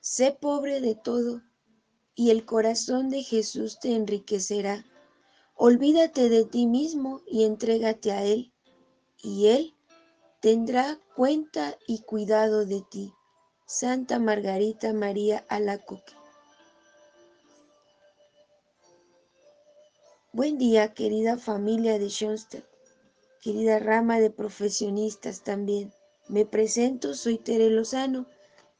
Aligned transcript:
sé 0.00 0.32
pobre 0.32 0.80
de 0.80 0.94
todo, 0.94 1.42
y 2.14 2.30
el 2.30 2.44
corazón 2.44 3.10
de 3.10 3.22
Jesús 3.22 3.78
te 3.78 3.94
enriquecerá. 3.94 4.84
Olvídate 5.54 6.28
de 6.28 6.44
ti 6.44 6.66
mismo 6.66 7.20
y 7.26 7.44
entrégate 7.44 8.12
a 8.12 8.24
Él, 8.24 8.52
y 9.22 9.48
Él 9.48 9.74
tendrá 10.40 10.98
cuenta 11.14 11.76
y 11.86 12.00
cuidado 12.00 12.64
de 12.64 12.82
ti. 12.90 13.12
Santa 13.66 14.18
Margarita 14.18 14.92
María 14.92 15.44
Alacoque. 15.48 16.14
Buen 20.32 20.58
día, 20.58 20.92
querida 20.94 21.36
familia 21.36 21.98
de 21.98 22.08
Schoenstatt, 22.08 22.64
querida 23.40 23.78
rama 23.78 24.18
de 24.18 24.30
profesionistas 24.30 25.42
también. 25.42 25.92
Me 26.28 26.46
presento, 26.46 27.14
soy 27.14 27.38
Tere 27.38 27.70
Lozano 27.70 28.26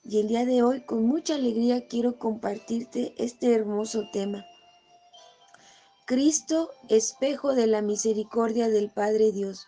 y 0.02 0.20
el 0.20 0.28
día 0.28 0.46
de 0.46 0.62
hoy 0.62 0.82
con 0.82 1.04
mucha 1.06 1.34
alegría 1.34 1.86
quiero 1.86 2.18
compartirte 2.18 3.14
este 3.18 3.54
hermoso 3.54 4.04
tema. 4.12 4.44
Cristo, 6.06 6.70
espejo 6.88 7.54
de 7.54 7.66
la 7.66 7.82
misericordia 7.82 8.68
del 8.68 8.90
Padre 8.90 9.30
Dios. 9.30 9.66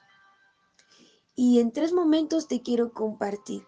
Y 1.37 1.60
en 1.60 1.70
tres 1.70 1.92
momentos 1.92 2.48
te 2.48 2.62
quiero 2.62 2.92
compartir. 2.92 3.64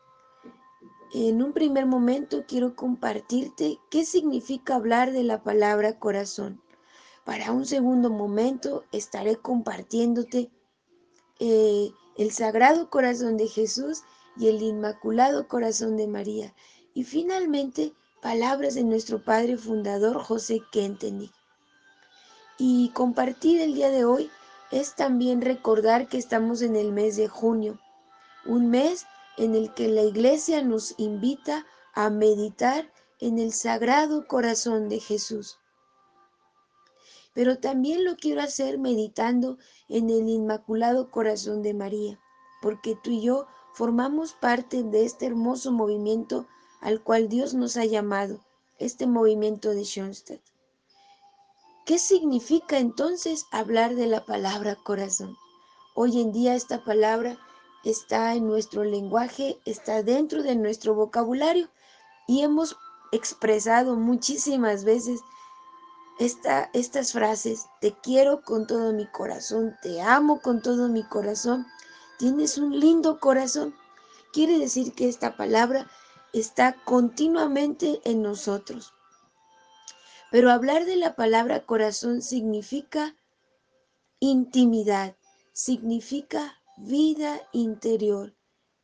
En 1.14 1.42
un 1.42 1.52
primer 1.52 1.86
momento 1.86 2.44
quiero 2.48 2.74
compartirte 2.74 3.78
qué 3.90 4.04
significa 4.04 4.74
hablar 4.74 5.12
de 5.12 5.22
la 5.22 5.44
palabra 5.44 5.98
corazón. 6.00 6.60
Para 7.24 7.52
un 7.52 7.64
segundo 7.64 8.10
momento 8.10 8.84
estaré 8.90 9.36
compartiéndote 9.36 10.50
eh, 11.38 11.92
el 12.16 12.32
Sagrado 12.32 12.90
Corazón 12.90 13.36
de 13.36 13.46
Jesús 13.46 14.02
y 14.36 14.48
el 14.48 14.62
Inmaculado 14.62 15.48
Corazón 15.48 15.96
de 15.96 16.06
María. 16.06 16.54
Y 16.94 17.04
finalmente, 17.04 17.92
palabras 18.22 18.74
de 18.74 18.84
nuestro 18.84 19.22
Padre 19.22 19.56
Fundador 19.56 20.22
José 20.22 20.62
Kentenich. 20.72 21.32
Y 22.58 22.90
compartir 22.90 23.60
el 23.60 23.74
día 23.74 23.90
de 23.90 24.04
hoy 24.04 24.30
es 24.70 24.94
también 24.94 25.40
recordar 25.40 26.08
que 26.08 26.18
estamos 26.18 26.62
en 26.62 26.76
el 26.76 26.92
mes 26.92 27.16
de 27.16 27.28
junio, 27.28 27.78
un 28.46 28.70
mes 28.70 29.06
en 29.36 29.54
el 29.54 29.72
que 29.74 29.88
la 29.88 30.02
iglesia 30.02 30.62
nos 30.62 30.94
invita 30.98 31.66
a 31.94 32.10
meditar 32.10 32.90
en 33.20 33.38
el 33.38 33.52
Sagrado 33.52 34.26
Corazón 34.26 34.88
de 34.88 35.00
Jesús. 35.00 35.58
Pero 37.34 37.58
también 37.58 38.04
lo 38.04 38.16
quiero 38.16 38.42
hacer 38.42 38.78
meditando 38.78 39.58
en 39.88 40.10
el 40.10 40.28
Inmaculado 40.28 41.10
Corazón 41.10 41.62
de 41.62 41.74
María, 41.74 42.20
porque 42.62 42.96
tú 43.02 43.10
y 43.10 43.22
yo 43.22 43.46
formamos 43.74 44.32
parte 44.32 44.82
de 44.82 45.04
este 45.04 45.26
hermoso 45.26 45.72
movimiento 45.72 46.46
al 46.80 47.02
cual 47.02 47.28
Dios 47.28 47.54
nos 47.54 47.76
ha 47.76 47.84
llamado, 47.84 48.40
este 48.78 49.06
movimiento 49.06 49.70
de 49.70 49.84
Schoenstatt. 49.84 50.40
¿Qué 51.84 51.98
significa 51.98 52.78
entonces 52.78 53.46
hablar 53.50 53.94
de 53.94 54.06
la 54.06 54.24
palabra 54.24 54.76
corazón? 54.76 55.36
Hoy 55.94 56.20
en 56.20 56.32
día 56.32 56.54
esta 56.54 56.84
palabra 56.84 57.38
está 57.84 58.34
en 58.34 58.46
nuestro 58.46 58.84
lenguaje, 58.84 59.58
está 59.64 60.02
dentro 60.02 60.42
de 60.42 60.56
nuestro 60.56 60.94
vocabulario 60.94 61.68
y 62.26 62.42
hemos 62.42 62.76
expresado 63.12 63.96
muchísimas 63.96 64.84
veces 64.84 65.20
esta, 66.18 66.70
estas 66.72 67.12
frases, 67.12 67.66
te 67.80 67.92
quiero 67.92 68.42
con 68.42 68.66
todo 68.66 68.92
mi 68.92 69.06
corazón, 69.06 69.76
te 69.82 70.00
amo 70.00 70.40
con 70.40 70.62
todo 70.62 70.88
mi 70.88 71.02
corazón, 71.02 71.66
tienes 72.18 72.58
un 72.58 72.78
lindo 72.78 73.18
corazón. 73.20 73.74
Quiere 74.32 74.58
decir 74.58 74.92
que 74.92 75.08
esta 75.08 75.36
palabra 75.36 75.88
está 76.32 76.74
continuamente 76.84 78.00
en 78.04 78.22
nosotros. 78.22 78.92
Pero 80.30 80.50
hablar 80.50 80.84
de 80.84 80.96
la 80.96 81.14
palabra 81.14 81.64
corazón 81.64 82.20
significa 82.20 83.14
intimidad, 84.18 85.16
significa 85.52 86.60
vida 86.76 87.40
interior. 87.52 88.34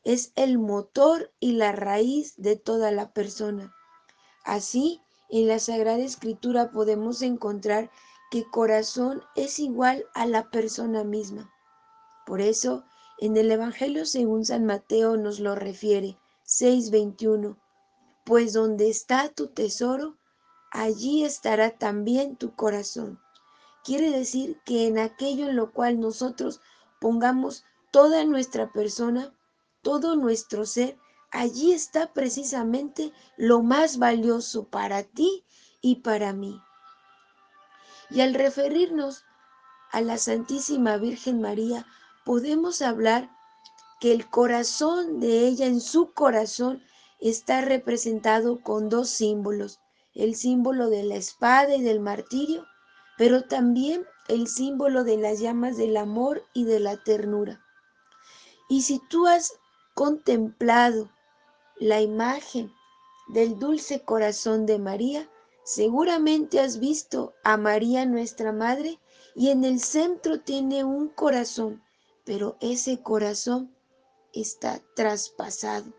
Es 0.04 0.32
el 0.36 0.58
motor 0.58 1.32
y 1.40 1.52
la 1.52 1.72
raíz 1.72 2.34
de 2.36 2.56
toda 2.56 2.90
la 2.90 3.12
persona. 3.12 3.74
Así, 4.44 5.02
en 5.28 5.48
la 5.48 5.58
Sagrada 5.58 5.98
Escritura 5.98 6.70
podemos 6.70 7.22
encontrar 7.22 7.90
que 8.30 8.44
corazón 8.44 9.22
es 9.34 9.58
igual 9.58 10.06
a 10.14 10.26
la 10.26 10.50
persona 10.50 11.04
misma. 11.04 11.52
Por 12.26 12.40
eso, 12.40 12.84
en 13.20 13.36
el 13.36 13.50
Evangelio 13.50 14.06
según 14.06 14.46
San 14.46 14.64
Mateo 14.64 15.18
nos 15.18 15.40
lo 15.40 15.54
refiere, 15.54 16.18
6:21, 16.44 17.58
pues 18.24 18.54
donde 18.54 18.88
está 18.88 19.28
tu 19.28 19.48
tesoro, 19.48 20.16
allí 20.70 21.24
estará 21.24 21.76
también 21.76 22.36
tu 22.36 22.54
corazón. 22.54 23.20
Quiere 23.84 24.10
decir 24.10 24.58
que 24.64 24.86
en 24.86 24.98
aquello 24.98 25.48
en 25.48 25.56
lo 25.56 25.70
cual 25.72 26.00
nosotros 26.00 26.60
pongamos 26.98 27.64
toda 27.90 28.24
nuestra 28.24 28.72
persona, 28.72 29.34
todo 29.82 30.16
nuestro 30.16 30.64
ser, 30.64 30.98
allí 31.30 31.72
está 31.72 32.12
precisamente 32.14 33.12
lo 33.36 33.62
más 33.62 33.98
valioso 33.98 34.64
para 34.68 35.02
ti 35.02 35.44
y 35.82 35.96
para 35.96 36.32
mí. 36.32 36.60
Y 38.08 38.22
al 38.22 38.32
referirnos 38.32 39.24
a 39.92 40.00
la 40.00 40.18
Santísima 40.18 40.96
Virgen 40.96 41.40
María, 41.40 41.86
podemos 42.30 42.80
hablar 42.80 43.28
que 43.98 44.12
el 44.12 44.30
corazón 44.30 45.18
de 45.18 45.48
ella 45.48 45.66
en 45.66 45.80
su 45.80 46.12
corazón 46.12 46.80
está 47.18 47.60
representado 47.60 48.62
con 48.62 48.88
dos 48.88 49.10
símbolos, 49.10 49.80
el 50.14 50.36
símbolo 50.36 50.90
de 50.90 51.02
la 51.02 51.16
espada 51.16 51.74
y 51.74 51.82
del 51.82 51.98
martirio, 51.98 52.64
pero 53.18 53.42
también 53.42 54.06
el 54.28 54.46
símbolo 54.46 55.02
de 55.02 55.16
las 55.16 55.40
llamas 55.40 55.76
del 55.76 55.96
amor 55.96 56.44
y 56.54 56.66
de 56.66 56.78
la 56.78 56.98
ternura. 56.98 57.60
Y 58.68 58.82
si 58.82 59.00
tú 59.10 59.26
has 59.26 59.54
contemplado 59.94 61.10
la 61.80 62.00
imagen 62.00 62.72
del 63.30 63.58
dulce 63.58 64.04
corazón 64.04 64.66
de 64.66 64.78
María, 64.78 65.28
seguramente 65.64 66.60
has 66.60 66.78
visto 66.78 67.34
a 67.42 67.56
María 67.56 68.06
nuestra 68.06 68.52
Madre 68.52 69.00
y 69.34 69.50
en 69.50 69.64
el 69.64 69.80
centro 69.80 70.38
tiene 70.38 70.84
un 70.84 71.08
corazón, 71.08 71.82
pero 72.24 72.56
ese 72.60 73.02
corazón 73.02 73.74
está 74.32 74.80
traspasado, 74.94 75.92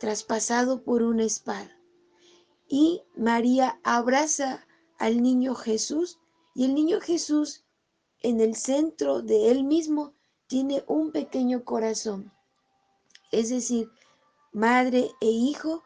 traspasado 0.00 0.82
por 0.82 1.02
una 1.02 1.24
espada 1.24 1.74
y 2.68 3.02
María 3.16 3.78
abraza 3.84 4.66
al 4.98 5.22
niño 5.22 5.54
Jesús 5.54 6.18
y 6.54 6.64
el 6.64 6.74
niño 6.74 7.00
Jesús 7.00 7.64
en 8.20 8.40
el 8.40 8.56
centro 8.56 9.22
de 9.22 9.50
él 9.50 9.64
mismo 9.64 10.14
tiene 10.46 10.84
un 10.86 11.12
pequeño 11.12 11.64
corazón. 11.64 12.32
Es 13.32 13.50
decir, 13.50 13.90
madre 14.52 15.10
e 15.20 15.26
hijo 15.26 15.82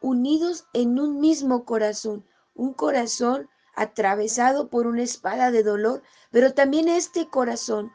unidos 0.00 0.66
en 0.72 1.00
un 1.00 1.20
mismo 1.20 1.64
corazón, 1.64 2.24
un 2.54 2.74
corazón 2.74 3.48
atravesado 3.74 4.68
por 4.68 4.86
una 4.86 5.02
espada 5.02 5.50
de 5.50 5.62
dolor, 5.62 6.02
pero 6.30 6.54
también 6.54 6.88
este 6.88 7.28
corazón 7.28 7.90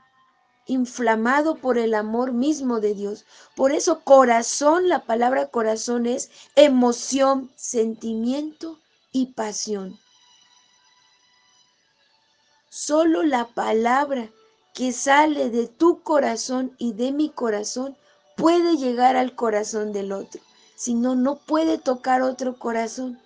inflamado 0.69 1.55
por 1.55 1.77
el 1.77 1.93
amor 1.93 2.31
mismo 2.31 2.79
de 2.79 2.93
Dios. 2.93 3.25
Por 3.55 3.71
eso 3.71 4.01
corazón, 4.01 4.87
la 4.87 5.03
palabra 5.05 5.47
corazón 5.47 6.05
es 6.05 6.29
emoción, 6.55 7.51
sentimiento 7.55 8.79
y 9.11 9.33
pasión. 9.33 9.99
Solo 12.69 13.23
la 13.23 13.47
palabra 13.47 14.29
que 14.73 14.93
sale 14.93 15.49
de 15.49 15.67
tu 15.67 16.03
corazón 16.03 16.75
y 16.77 16.93
de 16.93 17.11
mi 17.11 17.29
corazón 17.29 17.97
puede 18.37 18.77
llegar 18.77 19.17
al 19.17 19.35
corazón 19.35 19.91
del 19.91 20.11
otro. 20.11 20.39
Si 20.75 20.93
no, 20.93 21.15
no 21.15 21.35
puede 21.35 21.77
tocar 21.77 22.21
otro 22.21 22.57
corazón. 22.57 23.19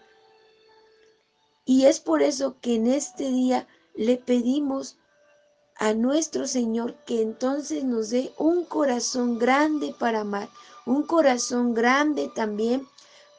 Y 1.66 1.86
es 1.86 2.00
por 2.00 2.24
eso 2.24 2.56
que 2.62 2.76
en 2.76 2.88
este 2.88 3.30
día 3.30 3.68
le 3.96 4.18
pedimos 4.18 4.98
a 5.78 5.94
nuestro 5.94 6.48
Señor 6.48 6.96
que 7.06 7.22
entonces 7.22 7.84
nos 7.84 8.10
dé 8.10 8.34
un 8.38 8.66
corazón 8.66 9.40
grande 9.40 9.94
para 10.00 10.22
amar, 10.22 10.50
un 10.86 11.04
corazón 11.04 11.74
grande 11.74 12.30
también 12.36 12.88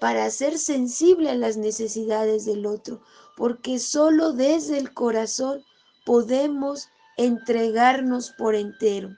para 0.01 0.31
ser 0.31 0.59
sensible 0.59 1.31
a 1.31 1.35
las 1.35 1.57
necesidades 1.57 2.45
del 2.45 2.67
otro, 2.67 3.01
porque 3.37 3.79
solo 3.79 4.33
desde 4.33 4.79
el 4.79 4.93
corazón 4.93 5.65
podemos 6.05 6.89
entregarnos 7.17 8.31
por 8.31 8.55
entero. 8.55 9.17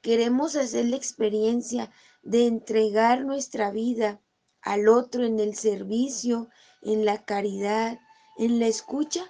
Queremos 0.00 0.56
hacer 0.56 0.86
la 0.86 0.96
experiencia 0.96 1.90
de 2.22 2.46
entregar 2.46 3.24
nuestra 3.24 3.70
vida 3.70 4.20
al 4.62 4.88
otro 4.88 5.24
en 5.24 5.38
el 5.38 5.54
servicio, 5.54 6.48
en 6.80 7.04
la 7.04 7.24
caridad, 7.24 7.98
en 8.38 8.58
la 8.58 8.66
escucha 8.66 9.24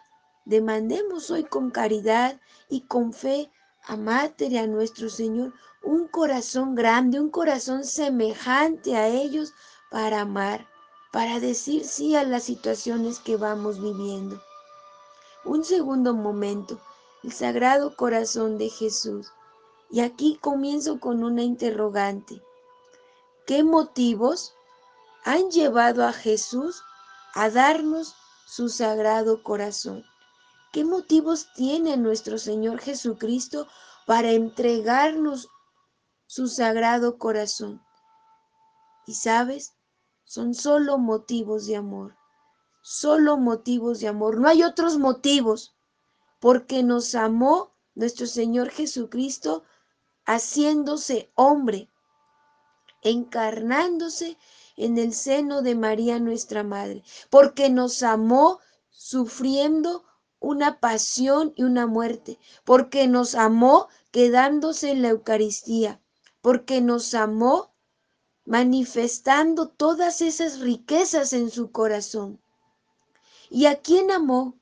Demandemos 0.44 1.30
hoy 1.30 1.44
con 1.44 1.70
caridad 1.70 2.40
y 2.68 2.80
con 2.82 3.12
fe 3.12 3.50
a 3.84 3.96
Mater 3.96 4.52
y 4.52 4.58
a 4.58 4.66
nuestro 4.66 5.08
Señor 5.08 5.52
un 5.84 6.08
corazón 6.08 6.74
grande, 6.74 7.20
un 7.20 7.30
corazón 7.30 7.84
semejante 7.84 8.96
a 8.96 9.06
ellos 9.08 9.52
para 9.90 10.22
amar, 10.22 10.66
para 11.12 11.38
decir 11.38 11.84
sí 11.84 12.16
a 12.16 12.24
las 12.24 12.44
situaciones 12.44 13.20
que 13.20 13.36
vamos 13.36 13.80
viviendo. 13.80 14.42
Un 15.44 15.64
segundo 15.64 16.14
momento, 16.14 16.80
el 17.22 17.32
Sagrado 17.32 17.94
Corazón 17.96 18.58
de 18.58 18.68
Jesús. 18.68 19.32
Y 19.90 20.00
aquí 20.00 20.38
comienzo 20.40 20.98
con 20.98 21.22
una 21.22 21.42
interrogante. 21.42 22.42
¿Qué 23.46 23.62
motivos 23.62 24.54
han 25.24 25.50
llevado 25.50 26.04
a 26.04 26.12
Jesús 26.12 26.82
a 27.34 27.50
darnos 27.50 28.14
su 28.46 28.68
Sagrado 28.68 29.42
Corazón? 29.42 30.04
¿Qué 30.72 30.86
motivos 30.86 31.52
tiene 31.52 31.98
nuestro 31.98 32.38
Señor 32.38 32.80
Jesucristo 32.80 33.68
para 34.06 34.30
entregarnos 34.30 35.50
su 36.26 36.48
Sagrado 36.48 37.18
Corazón? 37.18 37.82
Y 39.06 39.12
sabes, 39.12 39.74
son 40.24 40.54
solo 40.54 40.96
motivos 40.96 41.66
de 41.66 41.76
amor, 41.76 42.16
solo 42.80 43.36
motivos 43.36 44.00
de 44.00 44.08
amor, 44.08 44.40
no 44.40 44.48
hay 44.48 44.62
otros 44.62 44.96
motivos, 44.96 45.76
porque 46.40 46.82
nos 46.82 47.14
amó 47.14 47.74
nuestro 47.94 48.26
Señor 48.26 48.70
Jesucristo 48.70 49.64
haciéndose 50.24 51.30
hombre, 51.34 51.90
encarnándose 53.02 54.38
en 54.78 54.96
el 54.96 55.12
seno 55.12 55.60
de 55.60 55.74
María 55.74 56.18
nuestra 56.18 56.62
Madre, 56.62 57.04
porque 57.28 57.68
nos 57.68 58.02
amó 58.02 58.58
sufriendo 58.88 60.06
una 60.42 60.80
pasión 60.80 61.52
y 61.56 61.62
una 61.62 61.86
muerte, 61.86 62.38
porque 62.64 63.06
nos 63.06 63.34
amó 63.34 63.88
quedándose 64.10 64.90
en 64.90 65.02
la 65.02 65.08
Eucaristía, 65.08 66.00
porque 66.42 66.80
nos 66.80 67.14
amó 67.14 67.72
manifestando 68.44 69.68
todas 69.68 70.20
esas 70.20 70.60
riquezas 70.60 71.32
en 71.32 71.50
su 71.50 71.70
corazón. 71.70 72.40
¿Y 73.48 73.66
a 73.66 73.80
quién 73.80 74.10
amó? 74.10 74.58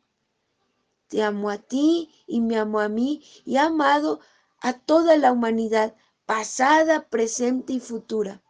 Te 1.09 1.23
amó 1.23 1.51
a 1.51 1.59
ti 1.59 2.11
y 2.27 2.41
me 2.41 2.59
amó 2.59 2.81
a 2.81 2.89
mí 2.89 3.25
y 3.45 3.57
ha 3.57 3.67
amado 3.67 4.21
a 4.61 4.75
toda 4.75 5.17
la 5.17 5.33
humanidad, 5.33 5.95
pasada, 6.27 7.09
presente 7.09 7.73
y 7.73 7.81
futura. 7.81 8.43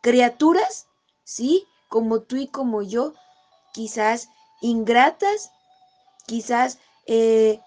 Criaturas, 0.00 0.88
sí, 1.22 1.66
como 1.88 2.22
tú 2.22 2.36
y 2.36 2.48
como 2.48 2.82
yo, 2.82 3.12
quizás 3.72 4.30
ingratas, 4.60 5.52
quizás 6.28 6.78
eh, 7.06 7.60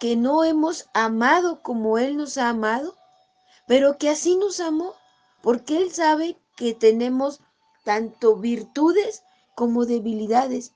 que 0.00 0.16
no 0.16 0.42
hemos 0.42 0.88
amado 0.94 1.62
como 1.62 1.98
Él 1.98 2.16
nos 2.16 2.38
ha 2.38 2.48
amado, 2.48 2.96
pero 3.66 3.98
que 3.98 4.08
así 4.08 4.36
nos 4.36 4.58
amó, 4.58 4.94
porque 5.42 5.76
Él 5.76 5.92
sabe 5.92 6.38
que 6.56 6.72
tenemos 6.72 7.40
tanto 7.84 8.36
virtudes 8.36 9.22
como 9.54 9.84
debilidades 9.84 10.72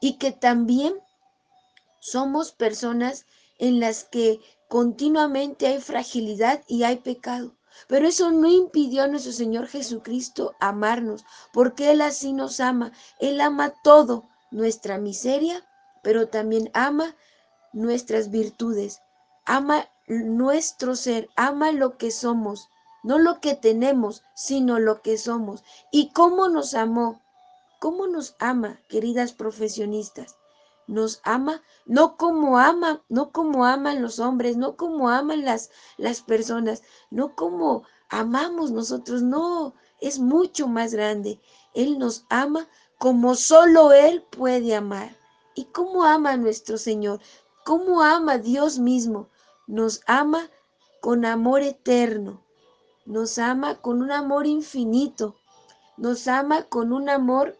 y 0.00 0.18
que 0.18 0.30
también 0.30 0.94
somos 1.98 2.52
personas 2.52 3.26
en 3.58 3.80
las 3.80 4.04
que 4.04 4.40
continuamente 4.68 5.66
hay 5.66 5.80
fragilidad 5.80 6.62
y 6.68 6.84
hay 6.84 6.96
pecado. 6.96 7.56
Pero 7.88 8.06
eso 8.06 8.30
no 8.30 8.48
impidió 8.48 9.02
a 9.02 9.08
nuestro 9.08 9.32
Señor 9.32 9.66
Jesucristo 9.66 10.54
amarnos, 10.60 11.24
porque 11.52 11.90
Él 11.90 12.02
así 12.02 12.32
nos 12.32 12.60
ama. 12.60 12.92
Él 13.18 13.40
ama 13.40 13.74
todo, 13.82 14.28
nuestra 14.52 14.98
miseria, 14.98 15.66
pero 16.04 16.28
también 16.28 16.70
ama 16.74 17.16
nuestras 17.72 18.30
virtudes, 18.30 19.00
ama 19.46 19.88
nuestro 20.06 20.94
ser, 20.94 21.28
ama 21.34 21.72
lo 21.72 21.96
que 21.96 22.12
somos, 22.12 22.68
no 23.02 23.18
lo 23.18 23.40
que 23.40 23.56
tenemos, 23.56 24.22
sino 24.36 24.78
lo 24.78 25.02
que 25.02 25.18
somos. 25.18 25.64
¿Y 25.90 26.12
cómo 26.12 26.48
nos 26.48 26.74
amó? 26.74 27.20
¿Cómo 27.80 28.06
nos 28.06 28.36
ama, 28.38 28.78
queridas 28.88 29.32
profesionistas? 29.32 30.36
Nos 30.86 31.20
ama 31.24 31.62
no 31.86 32.16
como 32.16 32.58
ama, 32.58 33.02
no 33.08 33.32
como 33.32 33.64
aman 33.64 34.02
los 34.02 34.18
hombres, 34.18 34.56
no 34.56 34.76
como 34.76 35.08
aman 35.08 35.44
las, 35.44 35.70
las 35.96 36.20
personas, 36.20 36.82
no 37.10 37.34
como 37.34 37.84
amamos 38.08 38.70
nosotros, 38.70 39.22
no, 39.22 39.74
es 40.00 40.18
mucho 40.18 40.68
más 40.68 40.92
grande. 40.92 41.40
Él 41.74 41.98
nos 41.98 42.24
ama 42.28 42.68
como 42.98 43.34
solo 43.34 43.92
Él 43.92 44.22
puede 44.22 44.74
amar. 44.74 45.23
¿Y 45.54 45.66
cómo 45.66 46.04
ama 46.04 46.36
nuestro 46.36 46.78
Señor? 46.78 47.20
¿Cómo 47.64 48.02
ama 48.02 48.38
Dios 48.38 48.78
mismo? 48.78 49.28
Nos 49.66 50.02
ama 50.06 50.50
con 51.00 51.24
amor 51.24 51.62
eterno, 51.62 52.42
nos 53.06 53.38
ama 53.38 53.76
con 53.76 54.02
un 54.02 54.10
amor 54.10 54.46
infinito, 54.46 55.36
nos 55.96 56.28
ama 56.28 56.64
con 56.64 56.92
un 56.92 57.08
amor 57.08 57.56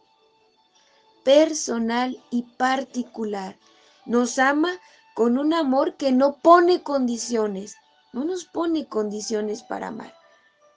personal 1.24 2.22
y 2.30 2.42
particular. 2.42 3.56
Nos 4.06 4.38
ama 4.38 4.70
con 5.14 5.38
un 5.38 5.54
amor 5.54 5.94
que 5.94 6.12
no 6.12 6.36
pone 6.36 6.82
condiciones, 6.82 7.76
no 8.12 8.24
nos 8.24 8.44
pone 8.44 8.86
condiciones 8.86 9.62
para 9.62 9.88
amar. 9.88 10.14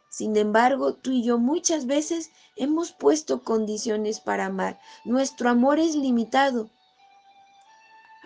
Sin 0.09 0.35
embargo, 0.37 0.93
tú 0.93 1.11
y 1.11 1.23
yo 1.23 1.37
muchas 1.37 1.85
veces 1.85 2.31
hemos 2.55 2.91
puesto 2.91 3.43
condiciones 3.43 4.19
para 4.19 4.45
amar. 4.45 4.79
Nuestro 5.05 5.49
amor 5.49 5.79
es 5.79 5.95
limitado. 5.95 6.69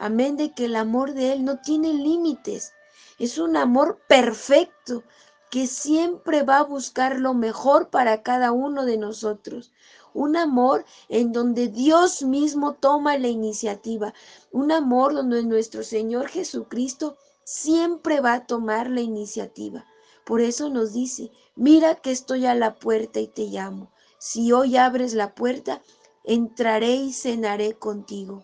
Amén 0.04 0.36
de 0.36 0.52
que 0.52 0.66
el 0.66 0.76
amor 0.78 1.14
de 1.14 1.32
Él 1.32 1.46
no 1.46 1.60
tiene 1.60 1.94
límites. 1.94 2.74
Es 3.20 3.38
un 3.38 3.56
amor 3.56 4.00
perfecto 4.08 5.04
que 5.52 5.68
siempre 5.68 6.42
va 6.42 6.58
a 6.58 6.64
buscar 6.64 7.20
lo 7.20 7.36
mejor 7.36 7.92
para 7.92 8.24
cada 8.24 8.52
uno 8.52 8.86
de 8.86 8.98
nosotros. 8.98 9.72
Un 10.16 10.38
amor 10.38 10.86
en 11.08 11.32
donde 11.32 11.68
Dios 11.68 12.24
mismo 12.24 12.74
toma 12.74 13.20
la 13.20 13.28
iniciativa. 13.28 14.16
Un 14.52 14.72
amor 14.72 15.14
donde 15.14 15.44
nuestro 15.44 15.84
Señor 15.84 16.30
Jesucristo 16.30 17.16
siempre 17.44 18.22
va 18.22 18.34
a 18.34 18.48
tomar 18.48 18.90
la 18.90 19.02
iniciativa. 19.02 19.86
Por 20.26 20.42
eso 20.42 20.72
nos 20.72 20.94
dice, 20.94 21.30
mira 21.56 21.94
que 21.94 22.10
estoy 22.10 22.48
a 22.48 22.56
la 22.56 22.74
puerta 22.74 23.20
y 23.20 23.28
te 23.28 23.44
llamo. 23.44 23.92
Si 24.18 24.52
hoy 24.52 24.78
abres 24.78 25.14
la 25.14 25.36
puerta, 25.36 25.80
entraré 26.24 26.96
y 26.96 27.14
cenaré 27.14 27.74
contigo. 27.74 28.44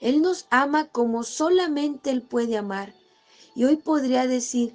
Él 0.00 0.22
nos 0.22 0.46
ama 0.50 0.88
como 0.88 1.22
solamente 1.22 2.10
Él 2.10 2.22
puede 2.22 2.56
amar. 2.56 2.94
Y 3.54 3.64
hoy 3.64 3.76
podría 3.76 4.26
decir, 4.26 4.74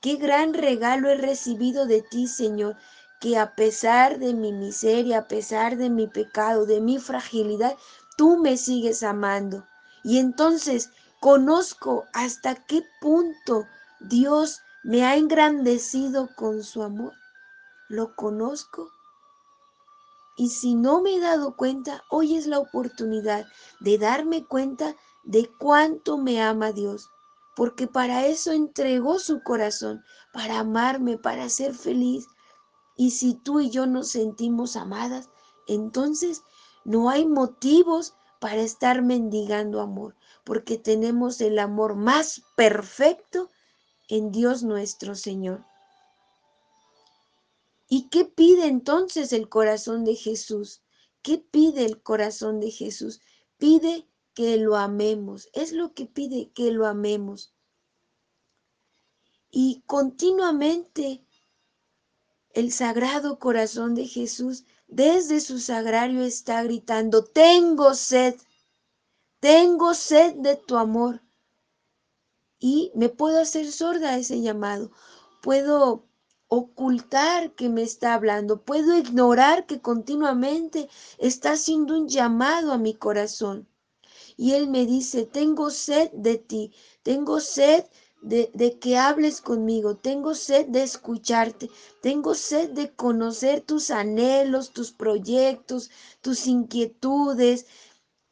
qué 0.00 0.16
gran 0.16 0.54
regalo 0.54 1.08
he 1.08 1.16
recibido 1.16 1.86
de 1.86 2.02
ti, 2.02 2.26
Señor, 2.26 2.76
que 3.20 3.38
a 3.38 3.54
pesar 3.54 4.18
de 4.18 4.34
mi 4.34 4.52
miseria, 4.52 5.18
a 5.18 5.28
pesar 5.28 5.76
de 5.76 5.90
mi 5.90 6.06
pecado, 6.06 6.66
de 6.66 6.80
mi 6.80 6.98
fragilidad, 6.98 7.76
tú 8.16 8.38
me 8.38 8.56
sigues 8.56 9.02
amando. 9.02 9.66
Y 10.02 10.18
entonces 10.18 10.90
conozco 11.20 12.06
hasta 12.12 12.54
qué 12.54 12.82
punto 13.00 13.66
Dios 14.00 14.62
me 14.82 15.04
ha 15.04 15.16
engrandecido 15.16 16.34
con 16.34 16.64
su 16.64 16.82
amor. 16.82 17.12
Lo 17.88 18.16
conozco 18.16 18.90
y 20.36 20.50
si 20.50 20.74
no 20.74 21.02
me 21.02 21.16
he 21.16 21.20
dado 21.20 21.56
cuenta, 21.56 22.04
hoy 22.08 22.36
es 22.36 22.46
la 22.46 22.58
oportunidad 22.58 23.46
de 23.80 23.98
darme 23.98 24.44
cuenta 24.44 24.96
de 25.22 25.50
cuánto 25.58 26.16
me 26.18 26.40
ama 26.40 26.72
Dios, 26.72 27.10
porque 27.56 27.86
para 27.86 28.26
eso 28.26 28.52
entregó 28.52 29.18
su 29.18 29.42
corazón, 29.42 30.02
para 30.32 30.60
amarme, 30.60 31.18
para 31.18 31.48
ser 31.48 31.74
feliz. 31.74 32.26
Y 32.96 33.10
si 33.10 33.34
tú 33.34 33.60
y 33.60 33.70
yo 33.70 33.86
nos 33.86 34.08
sentimos 34.08 34.76
amadas, 34.76 35.28
entonces 35.66 36.42
no 36.84 37.10
hay 37.10 37.26
motivos 37.26 38.14
para 38.40 38.62
estar 38.62 39.02
mendigando 39.02 39.80
amor, 39.80 40.16
porque 40.44 40.78
tenemos 40.78 41.40
el 41.40 41.58
amor 41.58 41.96
más 41.96 42.42
perfecto 42.56 43.50
en 44.08 44.32
Dios 44.32 44.62
nuestro 44.62 45.14
Señor. 45.14 45.64
¿Y 47.92 48.08
qué 48.08 48.24
pide 48.24 48.68
entonces 48.68 49.32
el 49.32 49.48
corazón 49.48 50.04
de 50.04 50.14
Jesús? 50.14 50.80
¿Qué 51.22 51.38
pide 51.38 51.84
el 51.84 52.00
corazón 52.00 52.60
de 52.60 52.70
Jesús? 52.70 53.20
Pide 53.58 54.06
que 54.32 54.56
lo 54.58 54.76
amemos. 54.76 55.48
Es 55.54 55.72
lo 55.72 55.92
que 55.92 56.06
pide, 56.06 56.52
que 56.54 56.70
lo 56.70 56.86
amemos. 56.86 57.52
Y 59.50 59.82
continuamente 59.86 61.26
el 62.54 62.70
sagrado 62.70 63.40
corazón 63.40 63.96
de 63.96 64.06
Jesús 64.06 64.66
desde 64.86 65.40
su 65.40 65.58
sagrario 65.58 66.22
está 66.22 66.62
gritando, 66.62 67.24
tengo 67.24 67.94
sed, 67.94 68.36
tengo 69.40 69.94
sed 69.94 70.36
de 70.36 70.54
tu 70.54 70.76
amor. 70.76 71.22
Y 72.60 72.92
me 72.94 73.08
puedo 73.08 73.40
hacer 73.40 73.72
sorda 73.72 74.10
a 74.10 74.18
ese 74.18 74.40
llamado. 74.40 74.92
Puedo 75.42 76.09
ocultar 76.50 77.54
que 77.54 77.68
me 77.68 77.82
está 77.82 78.12
hablando, 78.12 78.62
puedo 78.62 78.98
ignorar 78.98 79.66
que 79.66 79.80
continuamente 79.80 80.88
está 81.18 81.52
haciendo 81.52 81.94
un 81.96 82.08
llamado 82.08 82.72
a 82.72 82.78
mi 82.78 82.92
corazón. 82.92 83.68
Y 84.36 84.52
Él 84.54 84.68
me 84.68 84.84
dice, 84.84 85.26
tengo 85.26 85.70
sed 85.70 86.10
de 86.12 86.38
ti, 86.38 86.72
tengo 87.04 87.38
sed 87.38 87.84
de, 88.20 88.50
de, 88.52 88.80
que 88.80 88.98
hables 88.98 89.40
conmigo, 89.40 89.96
tengo 89.96 90.34
sed 90.34 90.66
de 90.66 90.82
escucharte, 90.82 91.70
tengo 92.02 92.34
sed 92.34 92.70
de 92.70 92.94
conocer 92.94 93.60
tus 93.60 93.92
anhelos, 93.92 94.72
tus 94.72 94.90
proyectos, 94.90 95.90
tus 96.20 96.48
inquietudes, 96.48 97.66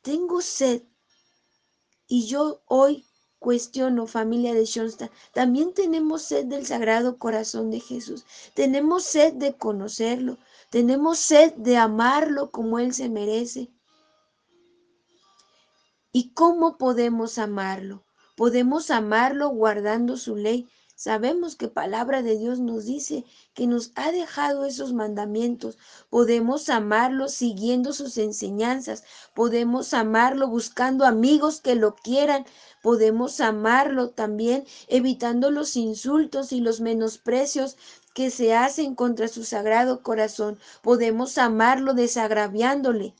tengo 0.03 0.41
sed. 0.41 0.83
Y 2.09 2.27
yo 2.27 2.63
hoy 2.67 3.08
cuestiono, 3.49 4.07
familia 4.07 4.53
de 4.53 4.67
Schoenstatt, 4.67 5.11
también 5.33 5.73
tenemos 5.73 6.21
sed 6.21 6.45
del 6.45 6.67
Sagrado 6.67 7.17
Corazón 7.17 7.71
de 7.71 7.81
Jesús, 7.81 8.27
tenemos 8.53 9.05
sed 9.05 9.33
de 9.33 9.57
conocerlo, 9.57 10.37
tenemos 10.69 11.19
sed 11.19 11.55
de 11.55 11.79
amarlo 11.79 12.51
como 12.51 12.79
Él 12.79 12.93
se 12.93 13.09
merece. 13.09 13.71
¿Y 16.13 16.35
cómo 16.35 16.77
podemos 16.77 17.39
amarlo? 17.39 18.05
Podemos 18.37 18.91
amarlo 18.91 19.49
guardando 19.49 20.19
su 20.19 20.37
ley. 20.37 20.69
Sabemos 20.99 21.55
que 21.55 21.69
palabra 21.69 22.23
de 22.23 22.37
Dios 22.37 22.59
nos 22.59 22.87
dice 22.87 23.25
que 23.55 23.69
nos 23.69 23.93
ha 23.95 24.11
dejado 24.11 24.65
esos 24.65 24.93
mandamientos. 24.93 25.79
Podemos 26.11 26.69
amarlo 26.69 27.29
siguiendo 27.29 27.93
sus 27.93 28.19
enseñanzas. 28.19 29.05
Podemos 29.33 29.95
amarlo 29.95 30.49
buscando 30.49 31.05
amigos 31.05 31.61
que 31.61 31.77
lo 31.77 31.95
quieran. 31.95 32.47
Podemos 32.83 33.41
amarlo 33.41 34.11
también 34.11 34.67
evitando 34.89 35.53
los 35.53 35.77
insultos 35.77 36.51
y 36.51 36.61
los 36.61 36.81
menosprecios 36.81 37.77
que 38.13 38.33
se 38.33 38.57
hacen 38.57 38.97
contra 38.97 39.29
su 39.29 39.45
sagrado 39.45 40.03
corazón. 40.03 40.59
Podemos 40.83 41.39
amarlo 41.39 41.95
desagraviándole. 41.95 43.15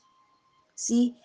Sí, 0.75 1.15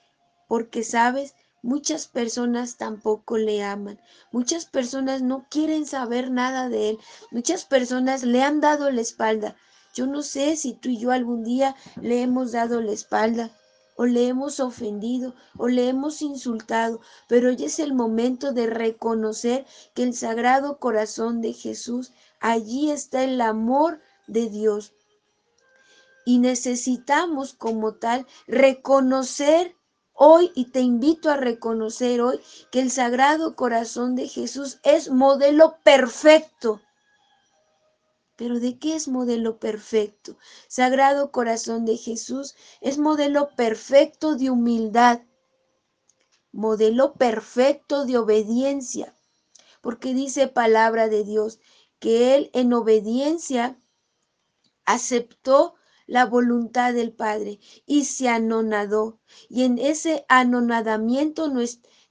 porque 0.47 0.85
sabes, 0.85 1.35
Muchas 1.65 2.09
personas 2.09 2.77
tampoco 2.77 3.39
le 3.39 3.63
aman. 3.63 3.99
Muchas 4.33 4.67
personas 4.67 5.23
no 5.23 5.47
quieren 5.49 5.87
saber 5.87 6.31
nada 6.31 6.69
de 6.69 6.91
él. 6.91 6.99
Muchas 7.31 7.65
personas 7.65 8.23
le 8.23 8.43
han 8.43 8.61
dado 8.61 8.91
la 8.91 9.01
espalda. 9.01 9.57
Yo 9.95 10.07
no 10.07 10.21
sé 10.21 10.57
si 10.57 10.75
tú 10.75 10.91
y 10.91 10.99
yo 10.99 11.11
algún 11.11 11.43
día 11.43 11.75
le 12.03 12.21
hemos 12.21 12.53
dado 12.53 12.83
la 12.83 12.93
espalda 12.93 13.51
o 13.97 14.05
le 14.05 14.27
hemos 14.29 14.61
ofendido 14.61 15.35
o 15.57 15.69
le 15.69 15.89
hemos 15.89 16.21
insultado, 16.21 17.01
pero 17.29 17.49
hoy 17.49 17.65
es 17.65 17.79
el 17.79 17.95
momento 17.95 18.53
de 18.53 18.67
reconocer 18.67 19.65
que 19.95 20.03
el 20.03 20.13
sagrado 20.13 20.79
corazón 20.79 21.41
de 21.41 21.55
Jesús, 21.55 22.13
allí 22.41 22.91
está 22.91 23.25
el 23.25 23.41
amor 23.41 24.03
de 24.27 24.51
Dios. 24.51 24.93
Y 26.27 26.41
necesitamos 26.41 27.55
como 27.55 27.95
tal 27.95 28.27
reconocer 28.47 29.75
hoy 30.15 30.53
y 30.55 30.67
te 30.67 30.81
invito 30.81 31.31
a 31.31 31.37
reconocer 31.37 32.21
hoy 32.21 32.41
que 32.71 32.81
el 32.81 32.91
Sagrado 32.91 33.57
Corazón 33.57 34.15
de 34.15 34.29
Jesús 34.29 34.79
es 34.85 35.11
modelo 35.11 35.79
perfecto. 35.83 36.81
Pero 38.37 38.59
¿de 38.59 38.79
qué 38.79 38.97
es 38.97 39.07
modelo 39.07 39.59
perfecto? 39.59 40.37
Sagrado 40.67 41.31
Corazón 41.31 41.85
de 41.85 41.97
Jesús 41.97 42.55
es 42.81 42.99
modelo 42.99 43.51
perfecto 43.55 44.37
de 44.37 44.51
humildad, 44.51 45.23
modelo 46.51 47.15
perfecto 47.15 48.05
de 48.05 48.19
obediencia, 48.19 49.15
porque 49.81 50.15
dice 50.15 50.49
palabra 50.49 51.09
de 51.09 51.25
Dios 51.25 51.61
que 52.01 52.35
Él 52.35 52.51
en 52.55 52.73
obediencia 52.73 53.81
aceptó 54.85 55.75
la 56.07 56.27
voluntad 56.27 56.93
del 56.93 57.13
Padre 57.13 57.61
y 57.87 58.05
se 58.05 58.29
anonadó. 58.29 59.19
Y 59.49 59.65
en 59.65 59.79
ese 59.79 60.25
anonadamiento 60.29 61.53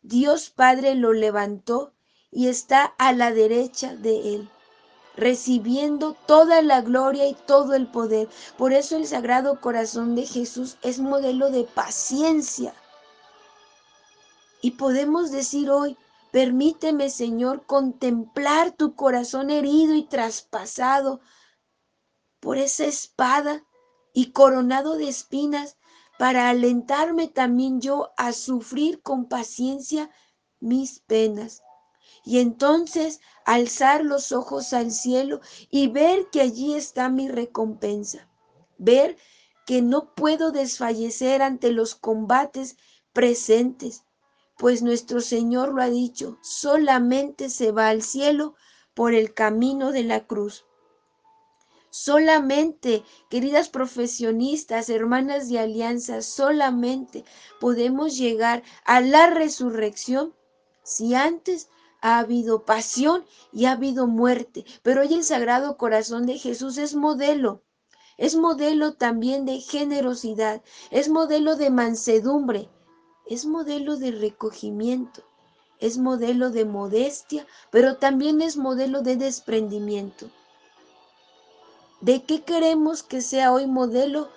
Dios 0.02 0.50
Padre 0.50 0.96
lo 0.96 1.14
levantó 1.14 1.94
y 2.32 2.48
está 2.48 2.86
a 2.98 3.14
la 3.14 3.32
derecha 3.32 3.96
de 3.96 4.36
él 4.36 4.50
recibiendo 5.16 6.16
toda 6.26 6.62
la 6.62 6.82
gloria 6.82 7.28
y 7.28 7.36
todo 7.36 7.76
el 7.76 7.88
poder. 7.88 8.30
Por 8.58 8.74
eso 8.74 8.98
el 8.98 9.08
Sagrado 9.08 9.60
Corazón 9.62 10.16
de 10.16 10.26
Jesús 10.26 10.78
es 10.82 11.00
modelo 11.00 11.52
de 11.52 11.64
paciencia. 11.64 12.74
Y 14.62 14.72
podemos 14.72 15.32
decir 15.32 15.70
hoy, 15.70 15.98
permíteme 16.32 17.10
Señor 17.10 17.66
contemplar 17.66 18.72
tu 18.72 18.96
corazón 18.96 19.50
herido 19.50 19.94
y 19.94 20.04
traspasado 20.04 21.20
por 22.40 22.58
esa 22.58 22.86
espada 22.86 23.64
y 24.14 24.32
coronado 24.32 24.96
de 24.96 25.10
espinas, 25.10 25.78
para 26.20 26.50
alentarme 26.50 27.28
también 27.28 27.82
yo 27.82 28.12
a 28.18 28.32
sufrir 28.32 29.02
con 29.02 29.26
paciencia 29.28 30.12
mis 30.60 31.00
penas. 31.00 31.64
Y 32.24 32.40
entonces 32.40 33.20
alzar 33.46 34.06
los 34.06 34.32
ojos 34.32 34.72
al 34.74 34.92
cielo 34.92 35.42
y 35.70 35.88
ver 35.88 36.30
que 36.32 36.42
allí 36.42 36.76
está 36.76 37.10
mi 37.10 37.28
recompensa. 37.28 38.30
Ver 38.78 39.18
que 39.66 39.82
no 39.82 40.14
puedo 40.14 40.52
desfallecer 40.52 41.42
ante 41.42 41.72
los 41.72 41.96
combates 41.96 42.78
presentes, 43.12 44.04
pues 44.58 44.82
nuestro 44.82 45.22
Señor 45.22 45.74
lo 45.74 45.82
ha 45.82 45.90
dicho, 45.90 46.38
solamente 46.42 47.50
se 47.50 47.72
va 47.72 47.90
al 47.90 48.02
cielo 48.02 48.56
por 48.94 49.14
el 49.14 49.34
camino 49.34 49.92
de 49.92 50.04
la 50.04 50.26
cruz. 50.26 50.66
Solamente, 51.96 53.04
queridas 53.30 53.70
profesionistas, 53.70 54.90
hermanas 54.90 55.48
de 55.48 55.60
alianza, 55.60 56.24
solamente 56.24 57.24
podemos 57.60 58.18
llegar 58.18 58.64
a 58.84 59.00
la 59.00 59.28
resurrección 59.30 60.34
si 60.82 61.14
antes 61.14 61.70
ha 62.02 62.18
habido 62.18 62.66
pasión 62.66 63.26
y 63.52 63.66
ha 63.66 63.74
habido 63.74 64.08
muerte. 64.08 64.66
Pero 64.82 65.02
hoy 65.02 65.14
el 65.14 65.24
Sagrado 65.24 65.78
Corazón 65.78 66.26
de 66.26 66.40
Jesús 66.40 66.80
es 66.80 66.96
modelo. 66.96 67.62
Es 68.18 68.36
modelo 68.36 68.96
también 68.96 69.46
de 69.46 69.60
generosidad, 69.60 70.64
es 70.90 71.10
modelo 71.10 71.58
de 71.58 71.70
mansedumbre, 71.70 72.72
es 73.28 73.46
modelo 73.46 73.98
de 73.98 74.14
recogimiento, 74.14 75.22
es 75.78 76.00
modelo 76.00 76.50
de 76.50 76.66
modestia, 76.66 77.46
pero 77.70 77.98
también 77.98 78.42
es 78.42 78.58
modelo 78.58 79.04
de 79.04 79.16
desprendimiento. 79.16 80.32
¿De 82.04 82.22
qué 82.24 82.42
queremos 82.42 83.02
que 83.02 83.22
sea 83.22 83.54
hoy 83.54 83.66
modelo 83.66 84.28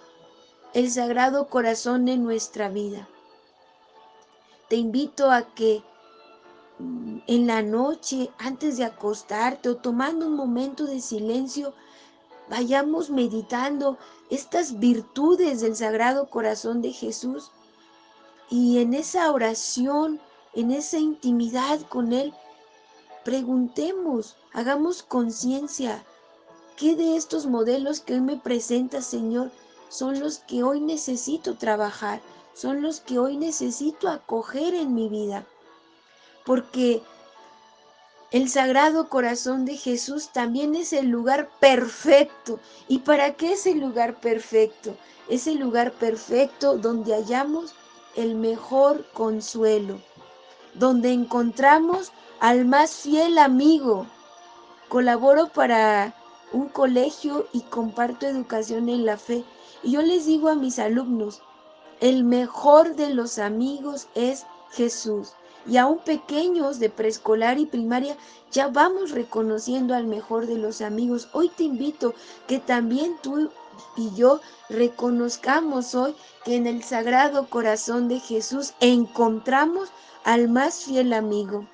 el 0.73 0.89
Sagrado 0.89 1.49
Corazón 1.49 2.07
en 2.07 2.23
nuestra 2.23 2.69
vida? 2.69 3.09
Te 4.69 4.77
invito 4.77 5.33
a 5.33 5.53
que 5.53 5.83
mm, 6.79 7.19
en 7.27 7.47
la 7.49 7.63
noche, 7.63 8.31
antes 8.39 8.77
de 8.77 8.85
acostarte 8.85 9.69
o 9.69 9.79
tomando 9.79 10.29
un 10.29 10.37
momento 10.37 10.85
de 10.85 11.01
silencio, 11.01 11.75
vayamos 12.49 13.11
meditando 13.11 13.99
estas 14.31 14.79
virtudes 14.79 15.61
del 15.61 15.75
Sagrado 15.75 16.31
Corazón 16.31 16.83
de 16.83 16.93
Jesús 16.93 17.51
y 18.49 18.79
en 18.79 18.95
esa 18.95 19.33
oración, 19.33 20.21
en 20.55 20.71
esa 20.71 20.99
intimidad 20.99 21.81
con 21.89 22.13
Él, 22.13 22.33
preguntemos, 23.25 24.37
hagamos 24.53 25.03
conciencia 25.03 26.05
¿Qué 26.77 26.95
de 26.95 27.17
estos 27.17 27.47
modelos 27.47 28.01
que 28.01 28.15
hoy 28.15 28.21
me 28.21 28.37
presenta, 28.37 29.01
Señor, 29.01 29.51
son 29.89 30.21
los 30.21 30.41
que 30.41 30.63
hoy 30.63 30.81
necesito 30.81 31.57
trabajar? 31.57 32.21
Son 32.53 32.83
los 32.83 33.01
que 33.01 33.19
hoy 33.19 33.39
necesito 33.39 34.09
acoger 34.09 34.75
en 34.75 34.95
mi 34.95 35.09
vida. 35.09 35.47
Porque 36.45 37.03
el 38.31 38.51
Sagrado 38.51 39.09
Corazón 39.09 39.65
de 39.65 39.79
Jesús 39.79 40.29
también 40.35 40.75
es 40.75 40.93
el 40.93 41.07
lugar 41.07 41.49
perfecto. 41.61 42.61
¿Y 42.89 42.99
para 42.99 43.33
qué 43.35 43.55
es 43.55 43.67
el 43.67 43.81
lugar 43.81 44.21
perfecto? 44.21 44.99
Es 45.31 45.47
el 45.47 45.59
lugar 45.59 45.93
perfecto 45.93 46.77
donde 46.77 47.15
hallamos 47.15 47.75
el 48.17 48.35
mejor 48.35 49.11
consuelo, 49.13 49.99
donde 50.75 51.13
encontramos 51.13 52.13
al 52.39 52.67
más 52.67 52.97
fiel 52.97 53.39
amigo. 53.39 54.07
Colaboro 54.89 55.49
para 55.49 56.15
un 56.57 56.69
colegio 56.69 57.47
y 57.53 57.61
comparto 57.61 58.27
educación 58.27 58.89
en 58.89 59.05
la 59.05 59.19
fe. 59.19 59.45
Y 59.83 59.93
yo 59.93 60.03
les 60.03 60.25
digo 60.25 60.49
a 60.49 60.55
mis 60.55 60.79
alumnos, 60.79 61.43
el 62.01 62.25
mejor 62.25 62.97
de 62.97 63.11
los 63.11 63.39
amigos 63.39 64.09
es 64.15 64.47
Jesús. 64.71 65.35
Y 65.67 65.77
aún 65.77 65.99
pequeños 65.99 66.79
de 66.79 66.89
preescolar 66.89 67.59
y 67.59 67.67
primaria 67.67 68.17
ya 68.53 68.69
vamos 68.69 69.11
reconociendo 69.11 69.95
al 69.95 70.07
mejor 70.07 70.47
de 70.47 70.57
los 70.57 70.81
amigos. 70.81 71.29
Hoy 71.33 71.51
te 71.51 71.65
invito 71.65 72.15
que 72.47 72.59
también 72.59 73.17
tú 73.23 73.51
y 73.97 74.15
yo 74.15 74.41
reconozcamos 74.71 75.95
hoy 75.95 76.15
que 76.45 76.57
en 76.57 76.67
el 76.67 76.83
Sagrado 76.83 77.51
Corazón 77.51 78.09
de 78.09 78.21
Jesús 78.21 78.73
encontramos 78.81 79.91
al 80.25 80.49
más 80.49 80.85
fiel 80.85 81.13
amigo. 81.13 81.67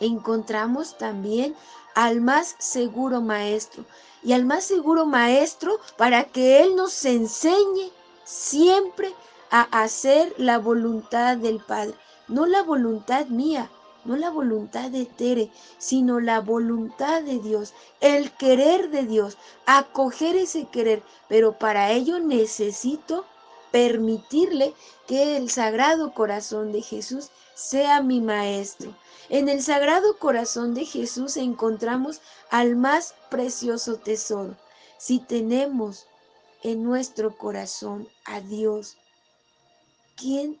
Encontramos 0.00 0.98
también 0.98 1.54
al 1.94 2.20
más 2.20 2.56
seguro 2.58 3.20
maestro 3.20 3.84
y 4.22 4.32
al 4.32 4.44
más 4.44 4.64
seguro 4.64 5.06
maestro 5.06 5.78
para 5.96 6.24
que 6.24 6.62
Él 6.62 6.76
nos 6.76 7.04
enseñe 7.04 7.90
siempre 8.24 9.12
a 9.50 9.62
hacer 9.82 10.34
la 10.38 10.58
voluntad 10.58 11.36
del 11.36 11.60
Padre, 11.60 11.94
no 12.28 12.46
la 12.46 12.62
voluntad 12.62 13.26
mía, 13.26 13.70
no 14.04 14.16
la 14.16 14.30
voluntad 14.30 14.90
de 14.90 15.06
Tere, 15.06 15.50
sino 15.78 16.20
la 16.20 16.40
voluntad 16.40 17.22
de 17.22 17.38
Dios, 17.38 17.72
el 18.00 18.30
querer 18.32 18.90
de 18.90 19.04
Dios, 19.04 19.38
acoger 19.66 20.36
ese 20.36 20.66
querer, 20.66 21.02
pero 21.28 21.58
para 21.58 21.90
ello 21.92 22.18
necesito 22.18 23.24
permitirle 23.70 24.74
que 25.06 25.36
el 25.36 25.50
Sagrado 25.50 26.12
Corazón 26.14 26.72
de 26.72 26.82
Jesús 26.82 27.30
sea 27.54 28.02
mi 28.02 28.20
maestro. 28.20 28.94
En 29.30 29.48
el 29.48 29.62
Sagrado 29.62 30.18
Corazón 30.18 30.74
de 30.74 30.84
Jesús 30.84 31.38
encontramos 31.38 32.20
al 32.50 32.76
más 32.76 33.14
precioso 33.30 33.96
tesoro. 33.96 34.56
Si 34.98 35.18
tenemos 35.18 36.06
en 36.62 36.82
nuestro 36.82 37.36
corazón 37.36 38.06
a 38.26 38.40
Dios, 38.40 38.96
¿quién, 40.16 40.60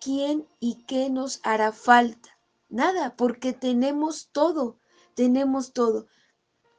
quién 0.00 0.46
y 0.60 0.84
qué 0.84 1.10
nos 1.10 1.40
hará 1.42 1.72
falta? 1.72 2.30
Nada, 2.68 3.16
porque 3.16 3.52
tenemos 3.52 4.28
todo, 4.32 4.78
tenemos 5.14 5.72
todo. 5.72 6.06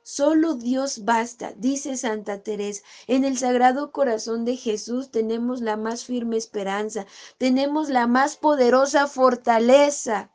Solo 0.03 0.55
Dios 0.55 1.05
basta, 1.05 1.53
dice 1.55 1.95
Santa 1.95 2.43
Teresa. 2.43 2.83
En 3.07 3.24
el 3.24 3.38
Sagrado 3.38 3.91
Corazón 3.91 4.43
de 4.43 4.57
Jesús 4.57 5.12
tenemos 5.12 5.62
la 5.62 5.77
más 5.77 6.03
firme 6.03 6.36
esperanza, 6.36 7.05
tenemos 7.38 7.89
la 7.89 8.07
más 8.07 8.36
poderosa 8.36 9.07
fortaleza. 9.07 10.32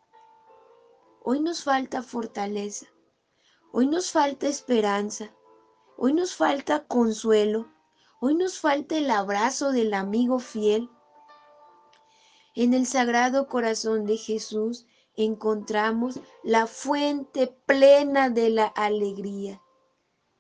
Hoy 1.31 1.41
nos 1.41 1.63
falta 1.63 2.03
fortaleza, 2.03 2.87
hoy 3.71 3.87
nos 3.87 4.13
falta 4.13 4.49
esperanza, 4.49 5.31
hoy 5.99 6.15
nos 6.15 6.35
falta 6.35 6.87
consuelo, 6.87 7.71
hoy 8.19 8.35
nos 8.35 8.59
falta 8.59 8.97
el 8.97 9.11
abrazo 9.11 9.71
del 9.71 9.93
amigo 9.93 10.39
fiel. 10.39 10.89
En 12.55 12.73
el 12.73 12.87
Sagrado 12.87 13.47
Corazón 13.47 14.07
de 14.07 14.17
Jesús 14.17 14.87
encontramos 15.17 16.19
la 16.45 16.67
fuente 16.67 17.47
plena 17.67 18.31
de 18.31 18.49
la 18.49 18.67
alegría. 18.69 19.61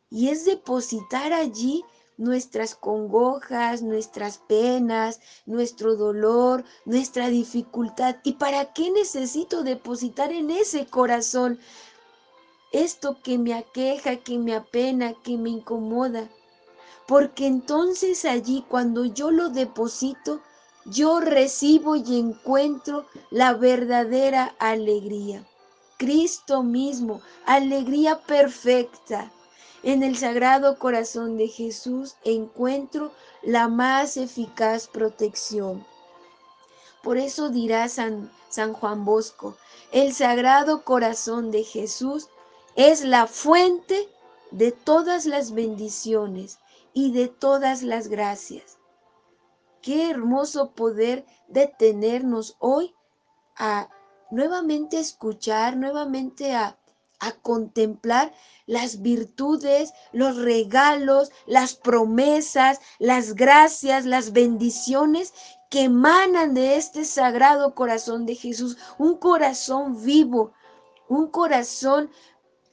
Y 0.08 0.30
es 0.30 0.46
depositar 0.46 1.34
allí 1.34 1.84
nuestras 2.18 2.74
congojas, 2.74 3.80
nuestras 3.80 4.38
penas, 4.38 5.20
nuestro 5.46 5.96
dolor, 5.96 6.64
nuestra 6.84 7.28
dificultad. 7.28 8.16
¿Y 8.24 8.34
para 8.34 8.72
qué 8.74 8.90
necesito 8.90 9.62
depositar 9.62 10.32
en 10.32 10.50
ese 10.50 10.86
corazón 10.86 11.58
esto 12.72 13.16
que 13.22 13.38
me 13.38 13.54
aqueja, 13.54 14.16
que 14.16 14.38
me 14.38 14.54
apena, 14.54 15.14
que 15.22 15.38
me 15.38 15.48
incomoda? 15.48 16.28
Porque 17.06 17.46
entonces 17.46 18.26
allí 18.26 18.64
cuando 18.68 19.06
yo 19.06 19.30
lo 19.30 19.48
deposito, 19.48 20.42
yo 20.84 21.20
recibo 21.20 21.96
y 21.96 22.18
encuentro 22.18 23.06
la 23.30 23.54
verdadera 23.54 24.54
alegría. 24.58 25.46
Cristo 25.98 26.62
mismo, 26.62 27.20
alegría 27.46 28.20
perfecta. 28.20 29.32
En 29.82 30.02
el 30.02 30.16
Sagrado 30.16 30.78
Corazón 30.78 31.36
de 31.36 31.46
Jesús 31.46 32.16
encuentro 32.24 33.12
la 33.42 33.68
más 33.68 34.16
eficaz 34.16 34.88
protección. 34.88 35.86
Por 37.02 37.16
eso 37.16 37.48
dirá 37.48 37.88
San, 37.88 38.30
San 38.48 38.72
Juan 38.72 39.04
Bosco, 39.04 39.56
el 39.92 40.12
Sagrado 40.14 40.82
Corazón 40.82 41.52
de 41.52 41.62
Jesús 41.62 42.28
es 42.74 43.04
la 43.04 43.26
fuente 43.26 44.08
de 44.50 44.72
todas 44.72 45.26
las 45.26 45.52
bendiciones 45.52 46.58
y 46.92 47.12
de 47.12 47.28
todas 47.28 47.82
las 47.82 48.08
gracias. 48.08 48.78
Qué 49.80 50.10
hermoso 50.10 50.72
poder 50.72 51.24
detenernos 51.46 52.56
hoy 52.58 52.94
a 53.56 53.88
nuevamente 54.30 54.98
escuchar, 54.98 55.76
nuevamente 55.76 56.54
a, 56.54 56.76
a 57.20 57.32
contemplar 57.32 58.32
las 58.66 59.02
virtudes, 59.02 59.92
los 60.12 60.36
regalos, 60.36 61.30
las 61.46 61.74
promesas, 61.74 62.80
las 62.98 63.34
gracias, 63.34 64.04
las 64.04 64.32
bendiciones 64.32 65.32
que 65.70 65.82
emanan 65.84 66.54
de 66.54 66.76
este 66.76 67.04
sagrado 67.04 67.74
corazón 67.74 68.26
de 68.26 68.34
Jesús, 68.34 68.78
un 68.98 69.16
corazón 69.16 70.02
vivo, 70.04 70.52
un 71.08 71.28
corazón 71.28 72.10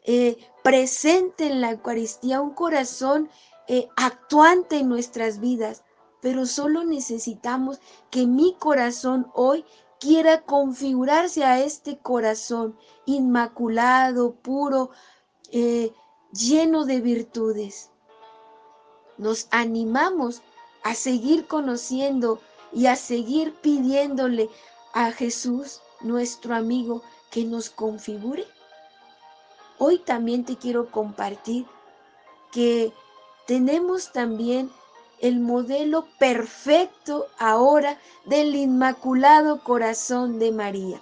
eh, 0.03 0.38
presente 0.63 1.47
en 1.47 1.62
la 1.62 1.71
Eucaristía, 1.71 2.41
un 2.41 2.53
corazón 2.53 3.29
eh, 3.67 3.88
actuante 3.95 4.77
en 4.77 4.89
nuestras 4.89 5.39
vidas. 5.39 5.84
Pero 6.21 6.45
solo 6.45 6.84
necesitamos 6.84 7.79
que 8.10 8.25
mi 8.25 8.55
corazón 8.58 9.27
hoy 9.34 9.65
quiera 9.99 10.41
configurarse 10.41 11.43
a 11.43 11.60
este 11.60 11.97
corazón 11.97 12.77
inmaculado, 13.05 14.36
puro, 14.36 14.91
eh, 15.51 15.93
lleno 16.31 16.86
de 16.86 17.01
virtudes. 17.01 17.91
Nos 19.17 19.47
animamos 19.51 20.41
a 20.84 20.93
seguir 20.93 21.47
conociendo 21.47 22.39
y 22.71 22.88
a 22.88 22.95
seguir 22.95 23.53
pidiéndole 23.62 24.49
a 24.93 25.12
Jesús, 25.12 25.81
nuestro 26.01 26.55
amigo, 26.55 27.01
que 27.31 27.43
nos 27.45 27.69
configure. 27.69 28.45
Hoy 29.77 29.99
también 29.99 30.45
te 30.45 30.58
quiero 30.58 30.91
compartir 30.91 31.65
que 32.51 32.93
tenemos 33.47 34.12
también 34.12 34.71
el 35.19 35.39
modelo 35.39 36.06
perfecto 36.19 37.28
ahora 37.39 37.97
del 38.25 38.56
Inmaculado 38.56 39.63
Corazón 39.63 40.39
de 40.39 40.51
María. 40.51 41.01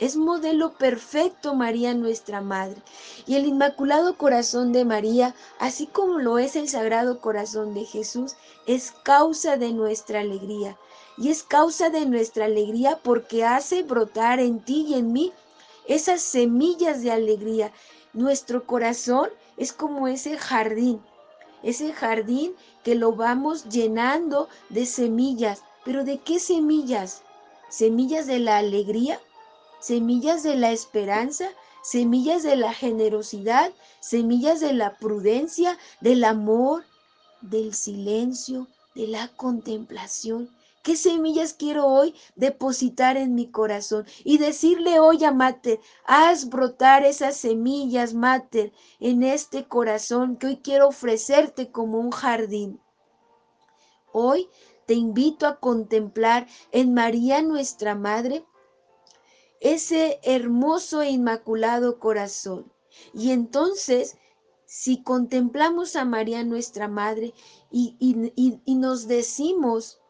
Es 0.00 0.16
modelo 0.16 0.72
perfecto 0.72 1.54
María 1.54 1.94
nuestra 1.94 2.40
Madre. 2.40 2.82
Y 3.26 3.36
el 3.36 3.46
Inmaculado 3.46 4.16
Corazón 4.16 4.72
de 4.72 4.84
María, 4.84 5.34
así 5.58 5.86
como 5.86 6.18
lo 6.18 6.38
es 6.38 6.56
el 6.56 6.68
Sagrado 6.68 7.20
Corazón 7.20 7.74
de 7.74 7.84
Jesús, 7.84 8.34
es 8.66 8.92
causa 9.04 9.56
de 9.56 9.72
nuestra 9.72 10.20
alegría. 10.20 10.76
Y 11.16 11.30
es 11.30 11.42
causa 11.42 11.90
de 11.90 12.06
nuestra 12.06 12.46
alegría 12.46 12.98
porque 13.02 13.44
hace 13.44 13.82
brotar 13.82 14.40
en 14.40 14.60
ti 14.60 14.86
y 14.88 14.94
en 14.94 15.12
mí 15.12 15.32
esas 15.86 16.22
semillas 16.22 17.02
de 17.02 17.12
alegría. 17.12 17.72
Nuestro 18.14 18.66
corazón 18.66 19.28
es 19.56 19.72
como 19.72 20.08
ese 20.08 20.36
jardín 20.36 21.00
ese 21.64 21.92
jardín 21.92 22.54
que 22.84 22.94
lo 22.94 23.12
vamos 23.12 23.64
llenando 23.68 24.48
de 24.68 24.86
semillas. 24.86 25.62
¿Pero 25.84 26.04
de 26.04 26.18
qué 26.18 26.38
semillas? 26.38 27.22
¿Semillas 27.68 28.26
de 28.26 28.38
la 28.38 28.58
alegría? 28.58 29.20
¿Semillas 29.80 30.42
de 30.42 30.56
la 30.56 30.70
esperanza? 30.70 31.48
¿Semillas 31.82 32.42
de 32.42 32.56
la 32.56 32.72
generosidad? 32.72 33.72
¿Semillas 34.00 34.60
de 34.60 34.72
la 34.72 34.96
prudencia? 34.96 35.78
¿Del 36.00 36.24
amor? 36.24 36.84
¿Del 37.40 37.74
silencio? 37.74 38.68
¿De 38.94 39.08
la 39.08 39.28
contemplación? 39.28 40.48
¿Qué 40.84 40.96
semillas 40.96 41.54
quiero 41.54 41.86
hoy 41.86 42.14
depositar 42.36 43.16
en 43.16 43.34
mi 43.34 43.50
corazón? 43.50 44.04
Y 44.22 44.36
decirle 44.36 45.00
hoy 45.00 45.24
a 45.24 45.32
Mater, 45.32 45.80
haz 46.04 46.50
brotar 46.50 47.06
esas 47.06 47.38
semillas, 47.38 48.12
Mater, 48.12 48.70
en 49.00 49.22
este 49.22 49.66
corazón 49.66 50.36
que 50.36 50.48
hoy 50.48 50.56
quiero 50.58 50.88
ofrecerte 50.88 51.72
como 51.72 51.98
un 51.98 52.10
jardín. 52.10 52.82
Hoy 54.12 54.50
te 54.84 54.92
invito 54.92 55.46
a 55.46 55.58
contemplar 55.58 56.46
en 56.70 56.92
María 56.92 57.40
nuestra 57.40 57.94
Madre 57.94 58.44
ese 59.60 60.20
hermoso 60.22 61.00
e 61.00 61.08
inmaculado 61.08 61.98
corazón. 61.98 62.70
Y 63.14 63.30
entonces, 63.30 64.18
si 64.66 65.02
contemplamos 65.02 65.96
a 65.96 66.04
María 66.04 66.44
nuestra 66.44 66.88
Madre 66.88 67.32
y, 67.70 67.96
y, 67.98 68.60
y 68.66 68.74
nos 68.74 69.08
decimos, 69.08 70.02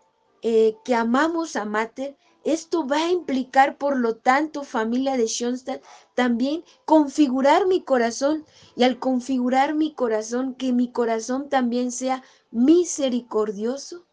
eh, 0.47 0.77
que 0.85 0.95
amamos 0.95 1.57
a 1.57 1.65
Mater, 1.65 2.19
esto 2.45 2.87
va 2.87 2.99
a 2.99 3.11
implicar, 3.11 3.79
por 3.79 3.97
lo 3.97 4.17
tanto, 4.17 4.63
familia 4.63 5.17
de 5.17 5.27
Schoenstatt, 5.27 5.83
también 6.15 6.65
configurar 6.85 7.67
mi 7.67 7.81
corazón 7.81 8.45
y 8.77 8.83
al 8.83 8.99
configurar 8.99 9.75
mi 9.75 9.95
corazón, 9.95 10.55
que 10.55 10.75
mi 10.75 10.93
corazón 10.93 11.49
también 11.49 11.91
sea 11.91 12.23
misericordioso 12.51 14.05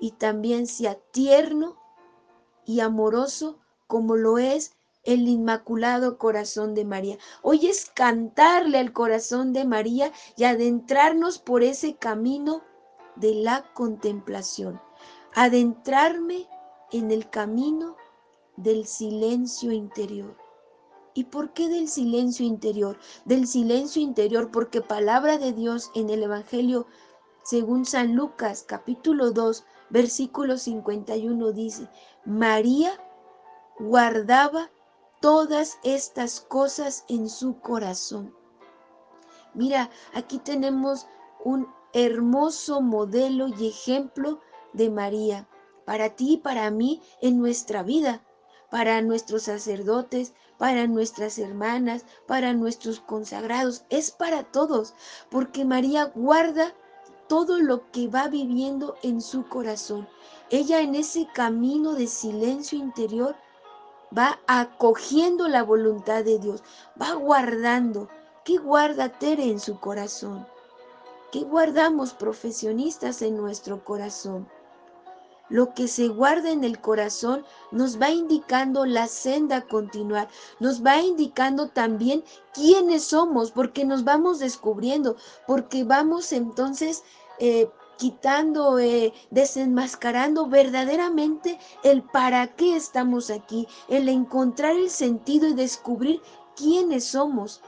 y 0.00 0.10
también 0.10 0.66
sea 0.66 0.96
tierno 1.12 1.76
y 2.66 2.80
amoroso 2.80 3.60
como 3.86 4.16
lo 4.16 4.38
es 4.38 4.72
el 5.04 5.28
Inmaculado 5.28 6.18
Corazón 6.18 6.74
de 6.74 6.84
María. 6.84 7.16
Hoy 7.42 7.68
es 7.68 7.88
cantarle 7.94 8.78
al 8.78 8.92
corazón 8.92 9.52
de 9.52 9.64
María 9.64 10.10
y 10.36 10.42
adentrarnos 10.42 11.38
por 11.38 11.62
ese 11.62 11.94
camino 11.94 12.64
de 13.14 13.36
la 13.36 13.72
contemplación 13.72 14.80
adentrarme 15.34 16.48
en 16.92 17.10
el 17.10 17.28
camino 17.30 17.96
del 18.56 18.86
silencio 18.86 19.72
interior. 19.72 20.36
¿Y 21.14 21.24
por 21.24 21.52
qué 21.52 21.68
del 21.68 21.88
silencio 21.88 22.46
interior? 22.46 22.98
Del 23.24 23.46
silencio 23.46 24.00
interior 24.00 24.50
porque 24.50 24.80
palabra 24.80 25.38
de 25.38 25.52
Dios 25.52 25.90
en 25.94 26.10
el 26.10 26.22
Evangelio 26.22 26.86
según 27.42 27.84
San 27.84 28.14
Lucas 28.14 28.64
capítulo 28.66 29.30
2 29.30 29.64
versículo 29.88 30.56
51 30.56 31.52
dice, 31.52 31.88
María 32.24 32.92
guardaba 33.78 34.70
todas 35.20 35.78
estas 35.82 36.40
cosas 36.40 37.04
en 37.08 37.28
su 37.28 37.58
corazón. 37.60 38.34
Mira, 39.54 39.90
aquí 40.14 40.38
tenemos 40.38 41.06
un 41.44 41.66
hermoso 41.92 42.80
modelo 42.80 43.48
y 43.48 43.68
ejemplo 43.68 44.40
de 44.72 44.90
María, 44.90 45.48
para 45.84 46.10
ti 46.10 46.34
y 46.34 46.36
para 46.36 46.70
mí 46.70 47.02
en 47.20 47.38
nuestra 47.38 47.82
vida, 47.82 48.22
para 48.70 49.02
nuestros 49.02 49.42
sacerdotes, 49.44 50.34
para 50.58 50.86
nuestras 50.86 51.38
hermanas, 51.38 52.04
para 52.26 52.52
nuestros 52.52 53.00
consagrados, 53.00 53.84
es 53.90 54.10
para 54.10 54.44
todos, 54.44 54.94
porque 55.30 55.64
María 55.64 56.12
guarda 56.14 56.74
todo 57.28 57.60
lo 57.60 57.90
que 57.90 58.08
va 58.08 58.28
viviendo 58.28 58.96
en 59.02 59.20
su 59.20 59.46
corazón. 59.48 60.08
Ella 60.50 60.80
en 60.80 60.94
ese 60.94 61.28
camino 61.32 61.94
de 61.94 62.06
silencio 62.06 62.78
interior 62.78 63.36
va 64.16 64.40
acogiendo 64.46 65.48
la 65.48 65.62
voluntad 65.62 66.24
de 66.24 66.38
Dios, 66.38 66.62
va 67.00 67.14
guardando. 67.14 68.08
¿Qué 68.44 68.58
guarda 68.58 69.18
Tere 69.18 69.44
en 69.44 69.60
su 69.60 69.78
corazón? 69.78 70.46
¿Qué 71.30 71.40
guardamos 71.44 72.12
profesionistas 72.14 73.22
en 73.22 73.36
nuestro 73.36 73.84
corazón? 73.84 74.48
Lo 75.50 75.74
que 75.74 75.88
se 75.88 76.08
guarda 76.08 76.50
en 76.50 76.64
el 76.64 76.80
corazón 76.80 77.44
nos 77.72 78.00
va 78.00 78.10
indicando 78.10 78.86
la 78.86 79.08
senda 79.08 79.56
a 79.56 79.66
continuar, 79.66 80.28
nos 80.60 80.84
va 80.84 81.00
indicando 81.00 81.68
también 81.68 82.24
quiénes 82.54 83.04
somos, 83.04 83.50
porque 83.50 83.84
nos 83.84 84.04
vamos 84.04 84.38
descubriendo, 84.38 85.16
porque 85.46 85.84
vamos 85.84 86.32
entonces 86.32 87.02
eh, 87.40 87.68
quitando, 88.00 88.78
eh, 88.78 89.12
desenmascarando 89.30 90.46
verdaderamente 90.46 91.58
el 91.82 92.02
para 92.02 92.46
qué 92.54 92.76
estamos 92.76 93.28
aquí, 93.28 93.68
el 93.88 94.08
encontrar 94.08 94.76
el 94.76 94.88
sentido 94.88 95.48
y 95.48 95.54
descubrir 95.54 96.22
quiénes 96.56 97.04
somos. 97.04 97.60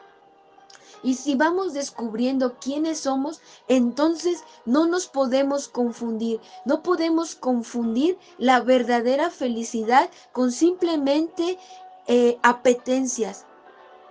Y 1.02 1.14
si 1.14 1.34
vamos 1.34 1.72
descubriendo 1.72 2.56
quiénes 2.60 3.00
somos, 3.00 3.40
entonces 3.68 4.44
no 4.64 4.86
nos 4.86 5.06
podemos 5.08 5.68
confundir. 5.68 6.40
No 6.64 6.82
podemos 6.82 7.34
confundir 7.34 8.18
la 8.38 8.60
verdadera 8.60 9.30
felicidad 9.30 10.10
con 10.32 10.52
simplemente 10.52 11.58
eh, 12.06 12.38
apetencias. 12.42 13.46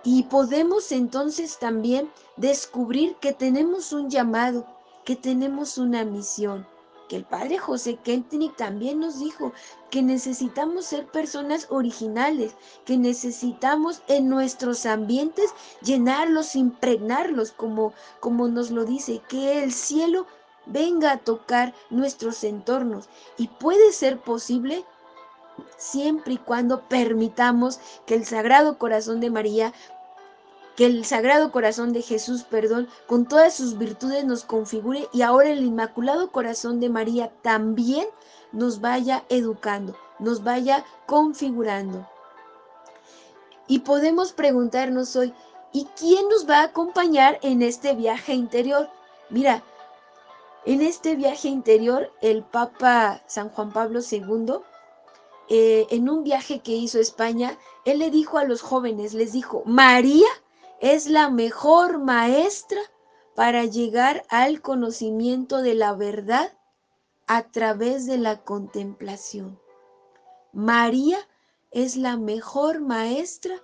Y 0.04 0.24
podemos 0.24 0.92
entonces 0.92 1.58
también 1.58 2.10
descubrir 2.36 3.16
que 3.16 3.32
tenemos 3.32 3.92
un 3.92 4.10
llamado, 4.10 4.66
que 5.04 5.16
tenemos 5.16 5.78
una 5.78 6.04
misión 6.04 6.66
que 7.12 7.18
el 7.18 7.24
padre 7.26 7.58
José 7.58 7.98
Kentnik 8.02 8.56
también 8.56 8.98
nos 9.00 9.20
dijo 9.20 9.52
que 9.90 10.00
necesitamos 10.00 10.86
ser 10.86 11.06
personas 11.08 11.66
originales, 11.68 12.54
que 12.86 12.96
necesitamos 12.96 14.00
en 14.08 14.30
nuestros 14.30 14.86
ambientes 14.86 15.50
llenarlos, 15.82 16.56
impregnarlos, 16.56 17.52
como, 17.52 17.92
como 18.20 18.48
nos 18.48 18.70
lo 18.70 18.86
dice, 18.86 19.20
que 19.28 19.62
el 19.62 19.74
cielo 19.74 20.26
venga 20.64 21.12
a 21.12 21.18
tocar 21.18 21.74
nuestros 21.90 22.44
entornos. 22.44 23.10
Y 23.36 23.48
puede 23.48 23.92
ser 23.92 24.18
posible 24.18 24.86
siempre 25.76 26.32
y 26.32 26.38
cuando 26.38 26.88
permitamos 26.88 27.78
que 28.06 28.14
el 28.14 28.24
Sagrado 28.24 28.78
Corazón 28.78 29.20
de 29.20 29.28
María 29.28 29.74
el 30.84 31.04
Sagrado 31.04 31.52
Corazón 31.52 31.92
de 31.92 32.02
Jesús, 32.02 32.44
perdón, 32.44 32.88
con 33.06 33.26
todas 33.26 33.54
sus 33.54 33.76
virtudes 33.76 34.24
nos 34.24 34.44
configure 34.44 35.08
y 35.12 35.22
ahora 35.22 35.50
el 35.50 35.64
Inmaculado 35.64 36.32
Corazón 36.32 36.80
de 36.80 36.88
María 36.88 37.30
también 37.42 38.06
nos 38.52 38.80
vaya 38.80 39.24
educando, 39.28 39.96
nos 40.18 40.42
vaya 40.42 40.84
configurando. 41.06 42.08
Y 43.66 43.80
podemos 43.80 44.32
preguntarnos 44.32 45.14
hoy, 45.16 45.34
¿y 45.72 45.86
quién 45.98 46.28
nos 46.28 46.48
va 46.48 46.60
a 46.60 46.64
acompañar 46.64 47.38
en 47.42 47.62
este 47.62 47.94
viaje 47.94 48.34
interior? 48.34 48.88
Mira, 49.30 49.62
en 50.64 50.80
este 50.80 51.16
viaje 51.16 51.48
interior 51.48 52.12
el 52.20 52.42
Papa 52.42 53.22
San 53.26 53.48
Juan 53.48 53.72
Pablo 53.72 54.00
II, 54.00 54.54
eh, 55.48 55.86
en 55.90 56.08
un 56.08 56.24
viaje 56.24 56.60
que 56.60 56.72
hizo 56.72 56.98
a 56.98 57.02
España, 57.02 57.58
él 57.84 57.98
le 57.98 58.10
dijo 58.10 58.38
a 58.38 58.44
los 58.44 58.62
jóvenes, 58.62 59.12
les 59.12 59.32
dijo, 59.32 59.62
María 59.66 60.28
es 60.82 61.06
la 61.06 61.30
mejor 61.30 62.00
maestra 62.00 62.80
para 63.36 63.64
llegar 63.66 64.24
al 64.28 64.60
conocimiento 64.60 65.62
de 65.62 65.74
la 65.74 65.94
verdad 65.94 66.58
a 67.28 67.52
través 67.52 68.04
de 68.06 68.18
la 68.18 68.42
contemplación. 68.42 69.60
María 70.52 71.18
es 71.70 71.96
la 71.96 72.16
mejor 72.16 72.80
maestra 72.80 73.54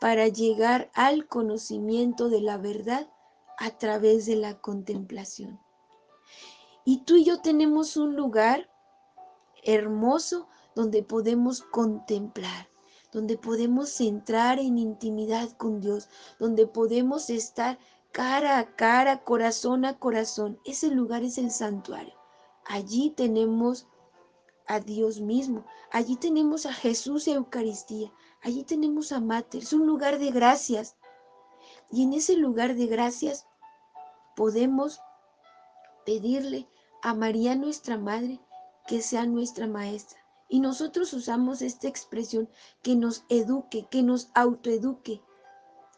para 0.00 0.28
llegar 0.28 0.88
al 0.94 1.26
conocimiento 1.26 2.28
de 2.28 2.42
la 2.42 2.58
verdad 2.58 3.10
a 3.58 3.70
través 3.70 4.26
de 4.26 4.36
la 4.36 4.60
contemplación. 4.60 5.58
Y 6.84 7.02
tú 7.02 7.16
y 7.16 7.24
yo 7.24 7.40
tenemos 7.40 7.96
un 7.96 8.14
lugar 8.14 8.70
hermoso 9.64 10.48
donde 10.76 11.02
podemos 11.02 11.60
contemplar 11.60 12.67
donde 13.12 13.38
podemos 13.38 14.00
entrar 14.00 14.58
en 14.58 14.78
intimidad 14.78 15.50
con 15.56 15.80
Dios, 15.80 16.08
donde 16.38 16.66
podemos 16.66 17.30
estar 17.30 17.78
cara 18.12 18.58
a 18.58 18.74
cara, 18.76 19.24
corazón 19.24 19.84
a 19.84 19.98
corazón. 19.98 20.58
Ese 20.64 20.88
lugar 20.88 21.22
es 21.22 21.38
el 21.38 21.50
santuario. 21.50 22.14
Allí 22.66 23.10
tenemos 23.10 23.86
a 24.66 24.80
Dios 24.80 25.20
mismo, 25.20 25.64
allí 25.90 26.16
tenemos 26.16 26.66
a 26.66 26.72
Jesús 26.74 27.26
y 27.26 27.32
Eucaristía, 27.32 28.12
allí 28.42 28.64
tenemos 28.64 29.12
a 29.12 29.20
Mater, 29.20 29.62
es 29.62 29.72
un 29.72 29.86
lugar 29.86 30.18
de 30.18 30.30
gracias. 30.30 30.96
Y 31.90 32.02
en 32.02 32.12
ese 32.12 32.36
lugar 32.36 32.74
de 32.74 32.86
gracias 32.86 33.46
podemos 34.36 35.00
pedirle 36.04 36.68
a 37.02 37.14
María 37.14 37.54
nuestra 37.54 37.96
Madre 37.96 38.40
que 38.86 39.00
sea 39.00 39.24
nuestra 39.24 39.66
maestra, 39.66 40.18
y 40.48 40.60
nosotros 40.60 41.12
usamos 41.12 41.62
esta 41.62 41.88
expresión 41.88 42.48
que 42.82 42.96
nos 42.96 43.24
eduque, 43.28 43.86
que 43.90 44.02
nos 44.02 44.30
autoeduque. 44.34 45.20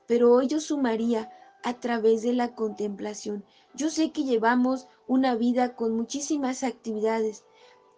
Pero 0.06 0.32
hoy 0.32 0.48
yo 0.48 0.60
sumaría 0.60 1.30
a 1.62 1.74
través 1.74 2.22
de 2.22 2.32
la 2.32 2.54
contemplación. 2.54 3.44
Yo 3.74 3.90
sé 3.90 4.10
que 4.10 4.24
llevamos 4.24 4.88
una 5.06 5.34
vida 5.34 5.76
con 5.76 5.96
muchísimas 5.96 6.64
actividades, 6.64 7.44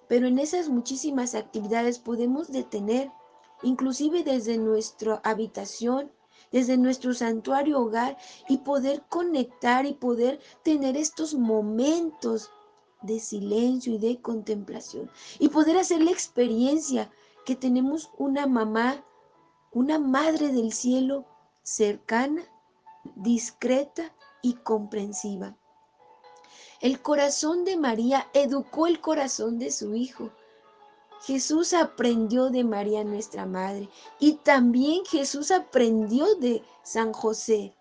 pero 0.08 0.26
en 0.26 0.38
esas 0.38 0.68
muchísimas 0.68 1.34
actividades 1.34 1.98
podemos 1.98 2.52
detener, 2.52 3.10
inclusive 3.62 4.24
desde 4.24 4.58
nuestra 4.58 5.20
habitación, 5.24 6.12
desde 6.50 6.76
nuestro 6.76 7.14
santuario 7.14 7.80
hogar, 7.80 8.18
y 8.48 8.58
poder 8.58 9.04
conectar 9.08 9.86
y 9.86 9.94
poder 9.94 10.40
tener 10.62 10.96
estos 10.96 11.34
momentos 11.34 12.50
de 13.02 13.20
silencio 13.20 13.94
y 13.94 13.98
de 13.98 14.20
contemplación 14.20 15.10
y 15.38 15.48
poder 15.48 15.78
hacer 15.78 16.02
la 16.02 16.10
experiencia 16.10 17.10
que 17.44 17.56
tenemos 17.56 18.10
una 18.18 18.46
mamá, 18.46 19.04
una 19.72 19.98
madre 19.98 20.52
del 20.52 20.72
cielo 20.72 21.24
cercana, 21.62 22.42
discreta 23.16 24.14
y 24.42 24.54
comprensiva. 24.54 25.56
El 26.80 27.00
corazón 27.00 27.64
de 27.64 27.76
María 27.76 28.28
educó 28.34 28.86
el 28.86 29.00
corazón 29.00 29.58
de 29.58 29.70
su 29.70 29.94
hijo. 29.94 30.30
Jesús 31.24 31.72
aprendió 31.72 32.50
de 32.50 32.64
María 32.64 33.04
nuestra 33.04 33.46
Madre 33.46 33.88
y 34.18 34.32
también 34.32 35.04
Jesús 35.04 35.52
aprendió 35.52 36.34
de 36.36 36.64
San 36.82 37.12
José. 37.12 37.76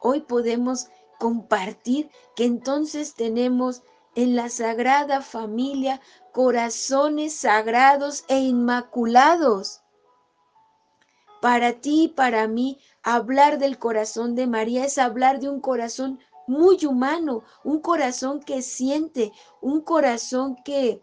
Hoy 0.00 0.20
podemos 0.20 0.88
compartir 1.18 2.10
que 2.34 2.44
entonces 2.44 3.14
tenemos 3.14 3.82
en 4.18 4.34
la 4.34 4.48
Sagrada 4.48 5.22
Familia 5.22 6.00
corazones 6.32 7.34
sagrados 7.34 8.24
e 8.26 8.40
inmaculados. 8.40 9.82
Para 11.40 11.74
ti 11.74 12.02
y 12.02 12.08
para 12.08 12.48
mí, 12.48 12.80
hablar 13.04 13.58
del 13.58 13.78
corazón 13.78 14.34
de 14.34 14.48
María 14.48 14.84
es 14.84 14.98
hablar 14.98 15.38
de 15.38 15.48
un 15.48 15.60
corazón 15.60 16.18
muy 16.48 16.84
humano, 16.84 17.44
un 17.62 17.80
corazón 17.80 18.40
que 18.40 18.60
siente, 18.60 19.30
un 19.60 19.82
corazón 19.82 20.56
que, 20.64 21.00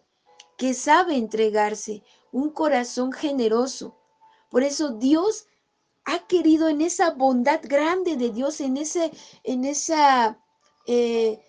que 0.57 0.73
sabe 0.73 1.15
entregarse, 1.15 2.03
un 2.33 2.49
corazón 2.49 3.13
generoso. 3.13 3.95
Por 4.49 4.63
eso 4.63 4.89
Dios 4.89 5.47
ha 6.03 6.27
querido 6.27 6.67
en 6.67 6.81
esa 6.81 7.11
bondad 7.11 7.61
grande 7.63 8.17
de 8.17 8.31
Dios, 8.31 8.59
en, 8.59 8.75
ese, 8.75 9.09
en 9.45 9.63
esa 9.63 10.37
eh, 10.85 11.44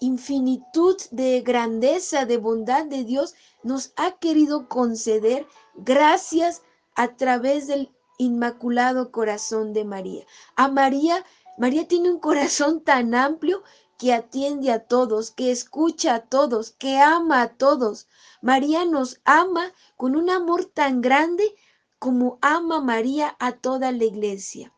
infinitud 0.00 0.96
de 1.10 1.40
grandeza, 1.40 2.24
de 2.24 2.36
bondad 2.36 2.86
de 2.86 3.04
Dios, 3.04 3.34
nos 3.62 3.92
ha 3.96 4.12
querido 4.18 4.68
conceder 4.68 5.46
gracias 5.74 6.62
a 6.94 7.16
través 7.16 7.66
del 7.66 7.90
Inmaculado 8.18 9.12
Corazón 9.12 9.72
de 9.72 9.84
María. 9.84 10.24
A 10.56 10.68
María, 10.68 11.24
María 11.56 11.86
tiene 11.86 12.10
un 12.10 12.18
corazón 12.18 12.82
tan 12.82 13.14
amplio 13.14 13.62
que 13.98 14.12
atiende 14.12 14.70
a 14.70 14.84
todos, 14.84 15.30
que 15.30 15.50
escucha 15.50 16.14
a 16.14 16.20
todos, 16.20 16.70
que 16.70 16.98
ama 16.98 17.42
a 17.42 17.54
todos. 17.54 18.06
María 18.40 18.84
nos 18.84 19.20
ama 19.24 19.72
con 19.96 20.16
un 20.16 20.30
amor 20.30 20.64
tan 20.64 21.00
grande 21.00 21.54
como 21.98 22.38
ama 22.40 22.80
María 22.80 23.36
a 23.40 23.52
toda 23.52 23.90
la 23.90 24.04
iglesia. 24.04 24.72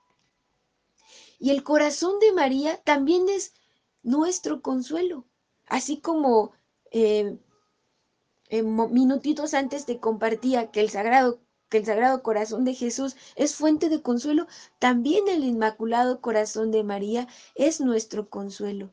Y 1.39 1.51
el 1.51 1.63
corazón 1.63 2.19
de 2.19 2.33
María 2.33 2.79
también 2.83 3.29
es 3.29 3.55
nuestro 4.03 4.63
consuelo, 4.63 5.27
así 5.67 6.01
como 6.01 6.53
eh, 6.91 7.39
minutitos 8.51 9.55
antes 9.55 9.87
te 9.87 10.01
compartía 10.01 10.71
que 10.71 10.81
el 10.81 10.91
sagrado 10.91 11.41
que 11.71 11.79
el 11.79 11.87
Sagrado 11.87 12.23
Corazón 12.25 12.65
de 12.65 12.75
Jesús 12.75 13.17
es 13.37 13.55
fuente 13.55 13.89
de 13.89 14.03
consuelo, 14.03 14.49
también 14.81 15.29
el 15.29 15.45
Inmaculado 15.45 16.21
Corazón 16.21 16.73
de 16.73 16.83
María 16.83 17.29
es 17.55 17.81
nuestro 17.81 18.29
consuelo. 18.29 18.93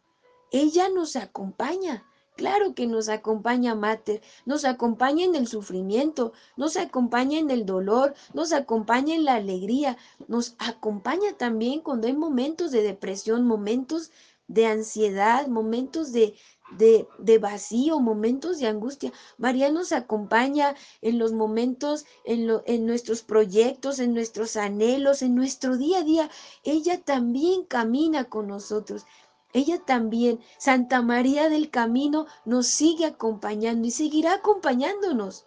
Ella 0.52 0.88
nos 0.88 1.16
acompaña, 1.16 2.06
Claro 2.38 2.76
que 2.76 2.86
nos 2.86 3.10
acompaña 3.10 3.74
Mater, 3.74 4.22
nos 4.46 4.64
acompaña 4.64 5.26
en 5.26 5.34
el 5.34 5.48
sufrimiento, 5.48 6.34
nos 6.56 6.78
acompaña 6.78 7.40
en 7.40 7.50
el 7.50 7.66
dolor, 7.66 8.14
nos 8.36 8.54
acompaña 8.54 9.16
en 9.16 9.26
la 9.26 9.34
alegría, 9.34 9.98
nos 10.28 10.56
acompaña 10.60 11.34
también 11.36 11.82
cuando 11.82 12.06
hay 12.06 12.14
momentos 12.14 12.70
de 12.70 12.84
depresión, 12.84 13.48
momentos 13.48 14.12
de 14.48 14.66
ansiedad, 14.66 15.48
momentos 15.48 16.12
de, 16.12 16.36
de, 16.78 17.38
vacío, 17.38 18.00
momentos 18.00 18.60
de 18.60 18.68
angustia. 18.68 19.12
María 19.38 19.72
nos 19.72 19.92
acompaña 19.92 20.76
en 21.02 21.20
los 21.20 21.34
momentos, 21.34 22.06
en, 22.26 22.50
en 22.66 22.86
nuestros 22.86 23.22
proyectos, 23.22 24.00
en 24.00 24.14
nuestros 24.14 24.56
anhelos, 24.58 25.22
en 25.22 25.36
nuestro 25.36 25.78
día 25.78 26.00
a 26.00 26.04
día. 26.04 26.30
Ella 26.64 27.02
también 27.02 27.66
camina 27.66 28.26
con 28.26 28.48
nosotros. 28.48 29.06
Ella 29.54 29.80
también, 29.80 30.40
Santa 30.58 31.02
María 31.02 31.50
del 31.50 31.70
Camino, 31.70 32.28
nos 32.46 32.68
sigue 32.68 33.06
acompañando 33.06 33.88
y 33.88 33.92
seguirá 33.92 34.34
acompañándonos. 34.36 35.46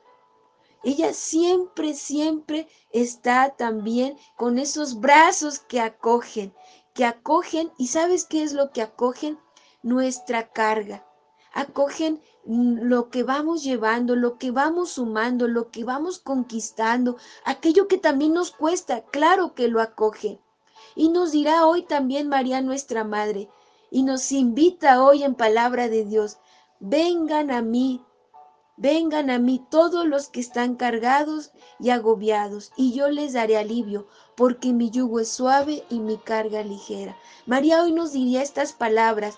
Ella 0.83 1.13
siempre, 1.13 1.93
siempre 1.93 2.67
está 2.91 3.55
también 3.57 4.17
con 4.37 4.59
esos 4.59 4.99
brazos 4.99 5.59
que 5.59 5.79
acogen, 5.79 6.55
que 6.95 7.05
acogen, 7.05 7.73
y 7.79 7.89
¿sabes 7.89 8.25
qué 8.25 8.43
es 8.43 8.53
lo 8.53 8.71
que 8.71 8.83
acogen? 8.83 9.39
Nuestra 9.83 10.51
carga. 10.51 11.07
Acogen 11.53 12.21
lo 12.45 13.11
que 13.11 13.23
vamos 13.23 13.63
llevando, 13.63 14.17
lo 14.17 14.39
que 14.39 14.51
vamos 14.51 14.93
sumando, 14.93 15.49
lo 15.49 15.71
que 15.71 15.85
vamos 15.85 16.19
conquistando, 16.19 17.17
aquello 17.45 17.87
que 17.89 17.99
también 17.99 18.35
nos 18.35 18.51
cuesta, 18.51 19.03
claro 19.07 19.55
que 19.55 19.69
lo 19.69 19.81
acoge. 19.81 20.41
Y 20.95 21.11
nos 21.11 21.33
dirá 21.33 21.67
hoy 21.67 21.83
también 21.83 22.29
María 22.29 22.63
nuestra 22.63 23.05
Madre, 23.05 23.49
y 23.91 24.03
nos 24.03 24.33
invita 24.33 25.05
hoy 25.05 25.23
en 25.23 25.35
palabra 25.35 25.89
de 25.89 26.05
Dios, 26.05 26.39
vengan 26.79 27.51
a 27.51 27.63
mí, 27.63 28.05
vengan 28.81 29.29
a 29.29 29.39
mí 29.39 29.63
todos 29.69 30.07
los 30.07 30.29
que 30.29 30.41
están 30.41 30.75
cargados 30.75 31.53
y 31.79 31.91
agobiados, 31.91 32.73
y 32.77 32.95
yo 32.95 33.11
les 33.11 33.35
daré 33.35 33.59
alivio, 33.59 34.07
porque 34.37 34.73
mi 34.73 34.89
yugo 34.89 35.21
es 35.21 35.29
suave 35.29 35.85
y 35.91 36.01
mi 36.01 36.17
carga 36.17 36.63
ligera. 36.63 37.15
María 37.45 37.83
hoy 37.83 37.93
nos 37.93 38.13
diría 38.13 38.41
estas 38.41 38.73
palabras, 38.73 39.37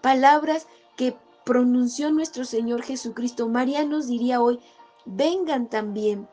palabras 0.00 0.66
que 0.96 1.16
pronunció 1.44 2.10
nuestro 2.10 2.44
Señor 2.44 2.82
Jesucristo. 2.82 3.48
María 3.48 3.84
nos 3.84 4.08
diría 4.08 4.42
hoy, 4.42 4.58
vengan 5.04 5.70
también 5.70 6.28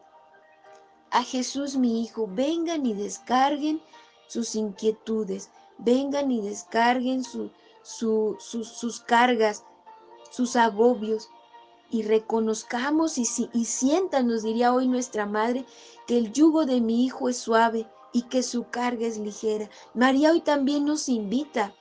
a 1.12 1.22
Jesús 1.22 1.78
mi 1.78 2.02
Hijo, 2.02 2.28
vengan 2.28 2.88
y 2.88 2.96
descarguen 2.96 3.84
sus 4.28 4.56
inquietudes, 4.56 5.52
vengan 5.78 6.32
y 6.32 6.42
descarguen 6.42 7.24
sus 7.24 9.00
cargas, 9.06 9.64
sus 10.32 10.56
agobios 10.56 11.30
y 11.90 12.04
reconozcamos 12.04 13.18
y, 13.18 13.26
y 13.54 13.66
sientan, 13.66 14.28
nos 14.28 14.44
diría 14.44 14.74
hoy 14.74 14.88
nuestra 14.88 15.26
madre, 15.26 15.66
que 16.06 16.18
el 16.18 16.32
yugo 16.32 16.66
de 16.66 16.82
mi 16.82 17.06
hijo 17.06 17.30
es 17.30 17.38
suave 17.38 17.88
y 18.14 18.24
que 18.24 18.44
su 18.44 18.70
carga 18.70 19.06
es 19.06 19.18
ligera. 19.18 19.70
María 19.94 20.32
hoy 20.32 20.42
también 20.42 20.86
nos 20.86 21.10
invita 21.10 21.74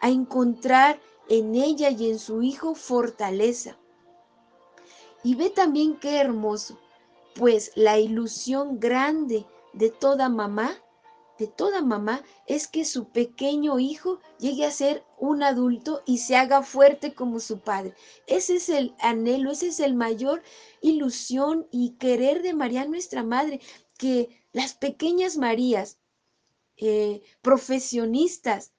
a 0.00 0.10
encontrar 0.10 1.00
en 1.28 1.54
ella 1.54 1.90
y 1.90 2.10
en 2.10 2.18
su 2.18 2.42
hijo 2.42 2.74
fortaleza. 2.74 3.76
Y 5.22 5.34
ve 5.34 5.50
también 5.50 5.98
qué 5.98 6.18
hermoso, 6.18 6.78
pues 7.34 7.72
la 7.74 7.98
ilusión 7.98 8.80
grande 8.80 9.46
de 9.72 9.90
toda 9.90 10.28
mamá 10.28 10.72
de 11.40 11.46
toda 11.46 11.80
mamá 11.80 12.22
es 12.46 12.68
que 12.68 12.84
su 12.84 13.08
pequeño 13.08 13.78
hijo 13.78 14.20
llegue 14.38 14.66
a 14.66 14.70
ser 14.70 15.02
un 15.18 15.42
adulto 15.42 16.02
y 16.04 16.18
se 16.18 16.36
haga 16.36 16.62
fuerte 16.62 17.14
como 17.14 17.40
su 17.40 17.60
padre. 17.60 17.94
Ese 18.26 18.56
es 18.56 18.68
el 18.68 18.94
anhelo, 18.98 19.50
ese 19.50 19.68
es 19.68 19.80
el 19.80 19.94
mayor 19.94 20.42
ilusión 20.82 21.66
y 21.70 21.92
querer 21.92 22.42
de 22.42 22.52
María 22.52 22.84
nuestra 22.84 23.22
Madre, 23.22 23.58
que 23.96 24.28
las 24.52 24.74
pequeñas 24.74 25.38
Marías, 25.38 25.98
eh, 26.76 27.22
profesionistas, 27.40 28.72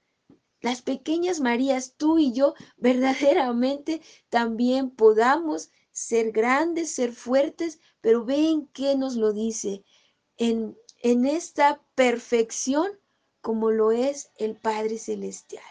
las 0.60 0.82
pequeñas 0.82 1.40
Marías, 1.40 1.94
tú 1.96 2.20
y 2.20 2.32
yo, 2.32 2.54
verdaderamente 2.76 4.02
también 4.28 4.90
podamos 4.90 5.72
ser 5.90 6.30
grandes, 6.30 6.94
ser 6.94 7.12
fuertes, 7.12 7.80
pero 8.00 8.24
ven 8.24 8.68
qué 8.72 8.94
nos 8.94 9.16
lo 9.16 9.32
dice 9.32 9.82
en 10.36 10.76
en 11.02 11.26
esta 11.26 11.82
perfección 11.94 12.88
como 13.40 13.70
lo 13.70 13.90
es 13.90 14.30
el 14.38 14.56
Padre 14.56 14.98
Celestial. 14.98 15.64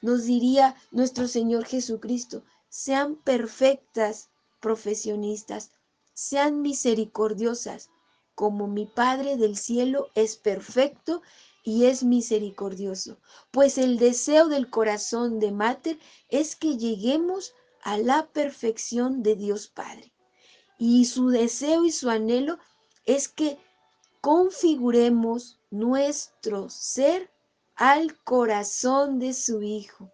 Nos 0.00 0.24
diría 0.24 0.74
nuestro 0.90 1.28
Señor 1.28 1.66
Jesucristo, 1.66 2.42
sean 2.68 3.16
perfectas 3.16 4.30
profesionistas, 4.60 5.72
sean 6.14 6.62
misericordiosas, 6.62 7.90
como 8.34 8.66
mi 8.66 8.86
Padre 8.86 9.36
del 9.36 9.56
cielo 9.58 10.08
es 10.14 10.36
perfecto 10.36 11.22
y 11.62 11.84
es 11.84 12.02
misericordioso. 12.02 13.18
Pues 13.50 13.76
el 13.76 13.98
deseo 13.98 14.48
del 14.48 14.70
corazón 14.70 15.38
de 15.38 15.52
Mater 15.52 15.98
es 16.30 16.56
que 16.56 16.78
lleguemos 16.78 17.54
a 17.82 17.98
la 17.98 18.26
perfección 18.28 19.22
de 19.22 19.36
Dios 19.36 19.68
Padre. 19.68 20.12
Y 20.78 21.04
su 21.04 21.28
deseo 21.28 21.84
y 21.84 21.92
su 21.92 22.08
anhelo 22.08 22.58
es 23.04 23.28
que 23.28 23.58
configuremos 24.22 25.58
nuestro 25.72 26.70
ser 26.70 27.28
al 27.74 28.16
corazón 28.22 29.18
de 29.18 29.34
su 29.34 29.62
Hijo. 29.62 30.12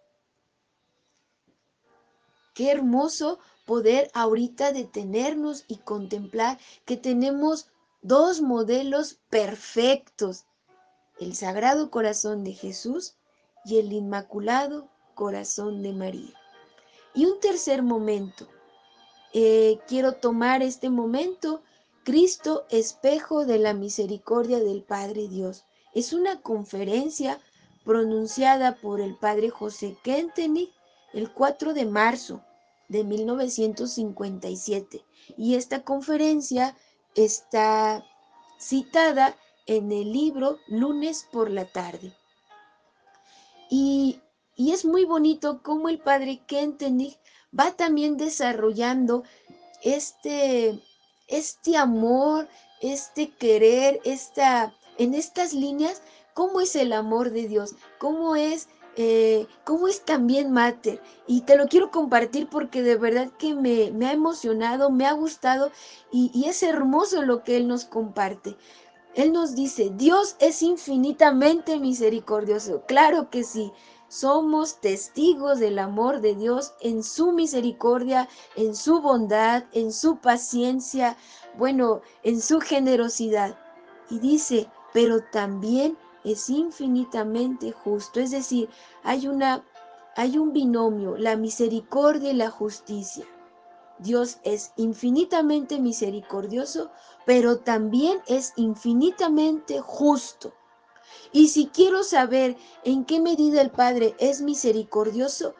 Qué 2.55 2.71
hermoso 2.71 3.37
poder 3.67 4.09
ahorita 4.15 4.73
detenernos 4.73 5.63
y 5.67 5.77
contemplar 5.77 6.57
que 6.85 6.97
tenemos 6.97 7.69
dos 8.01 8.41
modelos 8.41 9.19
perfectos, 9.29 10.45
el 11.19 11.35
Sagrado 11.35 11.91
Corazón 11.91 12.43
de 12.43 12.53
Jesús 12.53 13.15
y 13.63 13.77
el 13.77 13.93
Inmaculado 13.93 14.89
Corazón 15.13 15.83
de 15.83 15.93
María. 15.93 16.33
Y 17.13 17.25
un 17.25 17.39
tercer 17.39 17.83
momento, 17.83 18.47
eh, 19.33 19.77
quiero 19.87 20.13
tomar 20.13 20.63
este 20.63 20.89
momento 20.89 21.61
Cristo, 22.09 22.65
espejo 22.71 23.45
de 23.45 23.59
la 23.59 23.75
misericordia 23.75 24.57
del 24.57 24.81
Padre 24.81 25.27
Dios. 25.27 25.65
Es 25.93 26.11
una 26.11 26.41
conferencia 26.41 27.39
pronunciada 27.85 28.77
por 28.77 28.99
el 28.99 29.15
Padre 29.15 29.51
José 29.51 29.95
Kentenich 30.03 30.73
el 31.13 31.31
4 31.31 31.75
de 31.75 31.85
marzo 31.85 32.41
de 32.87 33.03
1957. 33.03 35.05
Y 35.37 35.53
esta 35.53 35.83
conferencia 35.83 36.75
está 37.13 38.03
citada 38.59 39.35
en 39.67 39.91
el 39.91 40.11
libro 40.11 40.57
Lunes 40.65 41.27
por 41.31 41.51
la 41.51 41.65
tarde. 41.65 42.11
Y, 43.69 44.19
y 44.55 44.71
es 44.71 44.83
muy 44.83 45.05
bonito 45.05 45.61
cómo 45.61 45.89
el 45.89 45.99
Padre 45.99 46.41
Kentenich 46.47 47.19
va 47.57 47.73
también 47.73 48.17
desarrollando 48.17 49.21
este 49.83 50.81
este 51.29 51.77
amor, 51.77 52.47
este 52.81 53.29
querer, 53.29 53.99
esta, 54.03 54.73
en 54.97 55.13
estas 55.13 55.53
líneas, 55.53 56.01
cómo 56.33 56.61
es 56.61 56.75
el 56.75 56.93
amor 56.93 57.31
de 57.31 57.47
Dios, 57.47 57.75
cómo 57.97 58.35
es, 58.35 58.67
eh, 58.97 59.47
cómo 59.63 59.87
es 59.87 60.03
también 60.03 60.51
Mater. 60.51 61.01
Y 61.27 61.41
te 61.41 61.55
lo 61.55 61.67
quiero 61.67 61.91
compartir 61.91 62.49
porque 62.49 62.81
de 62.81 62.95
verdad 62.95 63.31
que 63.37 63.53
me, 63.53 64.05
ha 64.05 64.11
emocionado, 64.11 64.89
me 64.89 65.05
ha 65.05 65.13
gustado 65.13 65.71
y 66.11 66.45
es 66.47 66.63
hermoso 66.63 67.21
lo 67.21 67.43
que 67.43 67.57
Él 67.57 67.67
nos 67.67 67.85
comparte. 67.85 68.57
Él 69.15 69.33
nos 69.33 69.55
dice, 69.55 69.91
Dios 69.95 70.35
es 70.39 70.61
infinitamente 70.61 71.79
misericordioso. 71.79 72.83
Claro 72.87 73.29
que 73.29 73.43
sí. 73.43 73.71
Somos 74.09 74.81
testigos 74.81 75.59
del 75.59 75.79
amor 75.79 76.19
de 76.19 76.35
Dios 76.35 76.73
en 76.81 77.03
su 77.03 77.31
misericordia, 77.31 78.27
en 78.55 78.75
su 78.75 79.01
bondad, 79.01 79.63
en 79.71 79.93
su 79.93 80.17
paciencia, 80.17 81.15
bueno, 81.57 82.01
en 82.23 82.41
su 82.41 82.59
generosidad. 82.59 83.57
Y 84.09 84.19
dice, 84.19 84.67
pero 84.93 85.23
también 85.31 85.97
es 86.23 86.49
infinitamente 86.49 87.71
justo. 87.71 88.19
Es 88.19 88.31
decir, 88.31 88.67
hay 89.03 89.27
una 89.27 89.63
hay 90.15 90.37
un 90.37 90.51
binomio, 90.51 91.15
la 91.15 91.37
misericordia 91.37 92.31
y 92.31 92.35
la 92.35 92.49
justicia. 92.49 93.25
Dios 93.99 94.39
es 94.43 94.73
infinitamente 94.75 95.79
misericordioso, 95.79 96.91
pero 97.25 97.59
también 97.59 98.19
es 98.27 98.51
infinitamente 98.57 99.79
justo. 99.79 100.53
Y 101.31 101.49
si 101.49 101.67
quiero 101.67 102.03
saber 102.03 102.57
en 102.83 103.05
qué 103.05 103.19
medida 103.19 103.61
el 103.61 103.71
Padre 103.71 104.15
es 104.19 104.41
misericordioso, 104.41 105.55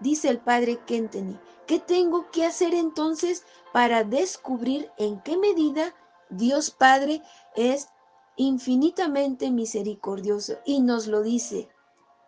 dice 0.00 0.28
el 0.28 0.38
Padre 0.38 0.78
Kenteni, 0.86 1.38
¿qué 1.66 1.78
tengo 1.78 2.30
que 2.30 2.44
hacer 2.44 2.74
entonces 2.74 3.44
para 3.72 4.04
descubrir 4.04 4.90
en 4.98 5.20
qué 5.22 5.36
medida 5.36 5.94
Dios 6.30 6.70
Padre 6.70 7.22
es 7.56 7.88
infinitamente 8.36 9.50
misericordioso? 9.50 10.58
Y 10.64 10.80
nos 10.80 11.06
lo 11.06 11.22
dice, 11.22 11.68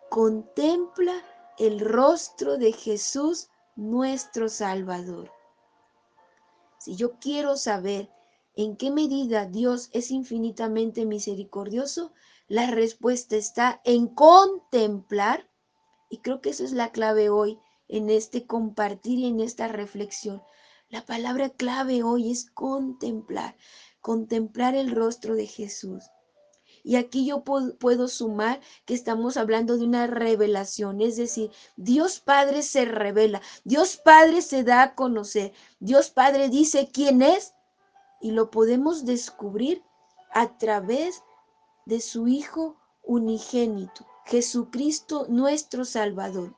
contempla 0.09 1.13
el 1.57 1.79
rostro 1.79 2.57
de 2.57 2.71
Jesús 2.73 3.49
nuestro 3.75 4.49
Salvador. 4.49 5.31
Si 6.79 6.95
yo 6.95 7.19
quiero 7.19 7.57
saber 7.57 8.09
en 8.55 8.75
qué 8.75 8.91
medida 8.91 9.45
Dios 9.45 9.89
es 9.93 10.09
infinitamente 10.11 11.05
misericordioso, 11.05 12.11
la 12.47 12.71
respuesta 12.71 13.35
está 13.35 13.81
en 13.83 14.07
contemplar, 14.07 15.49
y 16.09 16.19
creo 16.19 16.41
que 16.41 16.51
eso 16.51 16.63
es 16.63 16.71
la 16.71 16.91
clave 16.91 17.29
hoy 17.29 17.59
en 17.89 18.09
este 18.09 18.45
compartir 18.45 19.19
y 19.19 19.25
en 19.27 19.39
esta 19.41 19.67
reflexión. 19.67 20.41
La 20.89 21.05
palabra 21.05 21.49
clave 21.49 22.03
hoy 22.03 22.31
es 22.31 22.49
contemplar, 22.49 23.57
contemplar 23.99 24.75
el 24.75 24.91
rostro 24.91 25.35
de 25.35 25.45
Jesús. 25.45 26.05
Y 26.83 26.95
aquí 26.95 27.25
yo 27.25 27.43
puedo 27.43 28.07
sumar 28.07 28.61
que 28.85 28.93
estamos 28.93 29.35
hablando 29.35 29.77
de 29.77 29.83
una 29.83 30.07
revelación, 30.07 31.01
es 31.01 31.17
decir, 31.17 31.51
Dios 31.75 32.21
Padre 32.21 32.61
se 32.61 32.85
revela, 32.85 33.41
Dios 33.65 33.97
Padre 33.97 34.41
se 34.41 34.63
da 34.63 34.83
a 34.83 34.95
conocer, 34.95 35.51
Dios 35.81 36.09
Padre 36.09 36.47
dice 36.47 36.89
quién 36.93 37.21
es 37.21 37.53
y 38.21 38.31
lo 38.31 38.49
podemos 38.49 39.03
descubrir 39.03 39.83
a 40.31 40.57
través 40.57 41.23
de 41.87 42.01
su 42.01 42.27
Hijo 42.27 42.75
unigénito, 43.01 44.05
Jesucristo 44.25 45.25
nuestro 45.29 45.85
Salvador. 45.85 46.53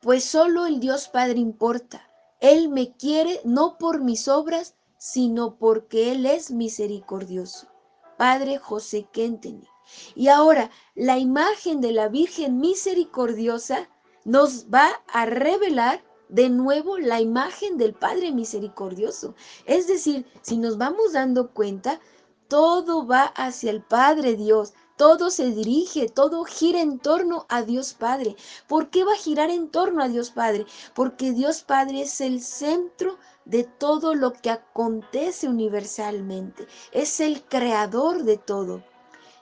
Pues 0.00 0.24
solo 0.24 0.66
el 0.66 0.78
Dios 0.78 1.08
Padre 1.08 1.40
importa. 1.40 2.08
Él 2.40 2.68
me 2.68 2.96
quiere 2.96 3.40
no 3.44 3.78
por 3.78 4.00
mis 4.00 4.28
obras, 4.28 4.76
sino 4.96 5.56
porque 5.56 6.12
Él 6.12 6.24
es 6.24 6.52
misericordioso. 6.52 7.66
Padre 8.16 8.58
José 8.58 9.08
Kenteni. 9.12 9.66
Y 10.14 10.28
ahora, 10.28 10.70
la 10.94 11.18
imagen 11.18 11.80
de 11.80 11.90
la 11.90 12.08
Virgen 12.08 12.60
misericordiosa 12.60 13.88
nos 14.24 14.66
va 14.72 14.88
a 15.12 15.26
revelar 15.26 16.04
de 16.28 16.48
nuevo 16.48 16.98
la 16.98 17.20
imagen 17.20 17.76
del 17.76 17.94
Padre 17.94 18.30
misericordioso. 18.30 19.34
Es 19.66 19.88
decir, 19.88 20.26
si 20.42 20.58
nos 20.58 20.78
vamos 20.78 21.12
dando 21.12 21.52
cuenta, 21.52 22.00
todo 22.52 23.06
va 23.06 23.32
hacia 23.34 23.70
el 23.70 23.80
Padre 23.80 24.36
Dios, 24.36 24.74
todo 24.98 25.30
se 25.30 25.52
dirige, 25.52 26.10
todo 26.10 26.44
gira 26.44 26.82
en 26.82 26.98
torno 26.98 27.46
a 27.48 27.62
Dios 27.62 27.94
Padre. 27.94 28.36
¿Por 28.68 28.90
qué 28.90 29.04
va 29.04 29.14
a 29.14 29.16
girar 29.16 29.48
en 29.48 29.70
torno 29.70 30.02
a 30.02 30.08
Dios 30.08 30.32
Padre? 30.32 30.66
Porque 30.94 31.32
Dios 31.32 31.62
Padre 31.62 32.02
es 32.02 32.20
el 32.20 32.42
centro 32.42 33.16
de 33.46 33.64
todo 33.64 34.14
lo 34.14 34.34
que 34.34 34.50
acontece 34.50 35.48
universalmente. 35.48 36.66
Es 36.92 37.20
el 37.20 37.42
creador 37.42 38.24
de 38.24 38.36
todo. 38.36 38.84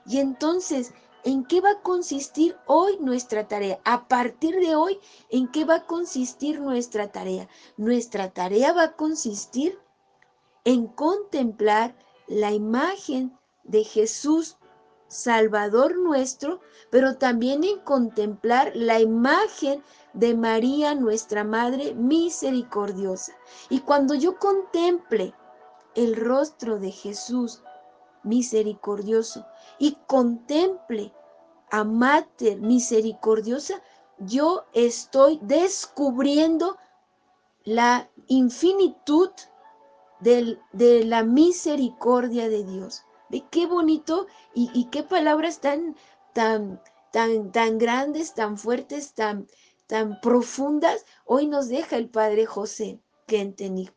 Y 0.07 0.19
entonces, 0.19 0.95
¿en 1.25 1.45
qué 1.45 1.61
va 1.61 1.71
a 1.71 1.83
consistir 1.83 2.57
hoy 2.67 2.97
nuestra 3.01 3.49
tarea? 3.49 3.81
A 3.85 4.07
partir 4.07 4.55
de 4.61 4.77
hoy, 4.77 5.01
¿en 5.31 5.49
qué 5.49 5.65
va 5.65 5.75
a 5.75 5.87
consistir 5.87 6.61
nuestra 6.61 7.11
tarea? 7.11 7.49
Nuestra 7.77 8.31
tarea 8.31 8.73
va 8.73 8.85
a 8.85 8.93
consistir 8.93 9.81
en 10.65 10.87
contemplar 10.87 11.97
la 12.31 12.53
imagen 12.53 13.37
de 13.65 13.83
Jesús 13.83 14.57
Salvador 15.09 15.99
nuestro, 15.99 16.61
pero 16.89 17.17
también 17.17 17.65
en 17.65 17.81
contemplar 17.81 18.71
la 18.77 19.01
imagen 19.01 19.83
de 20.13 20.35
María, 20.37 20.95
nuestra 20.95 21.43
Madre 21.43 21.95
misericordiosa. 21.95 23.33
Y 23.69 23.81
cuando 23.81 24.15
yo 24.15 24.39
contemple 24.39 25.35
el 25.97 26.15
rostro 26.15 26.79
de 26.79 26.93
Jesús 26.93 27.65
misericordioso 28.23 29.45
y 29.81 29.99
contemple 30.07 31.13
a 31.73 31.83
Mater 31.83 32.61
misericordiosa, 32.61 33.83
yo 34.19 34.67
estoy 34.73 35.41
descubriendo 35.43 36.77
la 37.65 38.09
infinitud 38.29 39.31
de 40.21 41.05
la 41.05 41.23
misericordia 41.23 42.49
de 42.49 42.65
Dios. 42.65 43.05
Ve 43.29 43.45
qué 43.51 43.67
bonito 43.67 44.27
y, 44.55 44.87
qué 44.91 45.03
palabras 45.03 45.61
tan, 45.61 45.97
tan, 46.35 46.83
tan, 47.13 47.53
tan 47.53 47.79
grandes, 47.79 48.35
tan 48.35 48.59
fuertes, 48.59 49.15
tan, 49.15 49.47
tan 49.87 50.21
profundas, 50.21 51.05
hoy 51.25 51.47
nos 51.47 51.69
deja 51.69 51.97
el 51.97 52.09
Padre 52.09 52.47
José 52.47 53.01
que 53.27 53.41
entendí. 53.41 53.91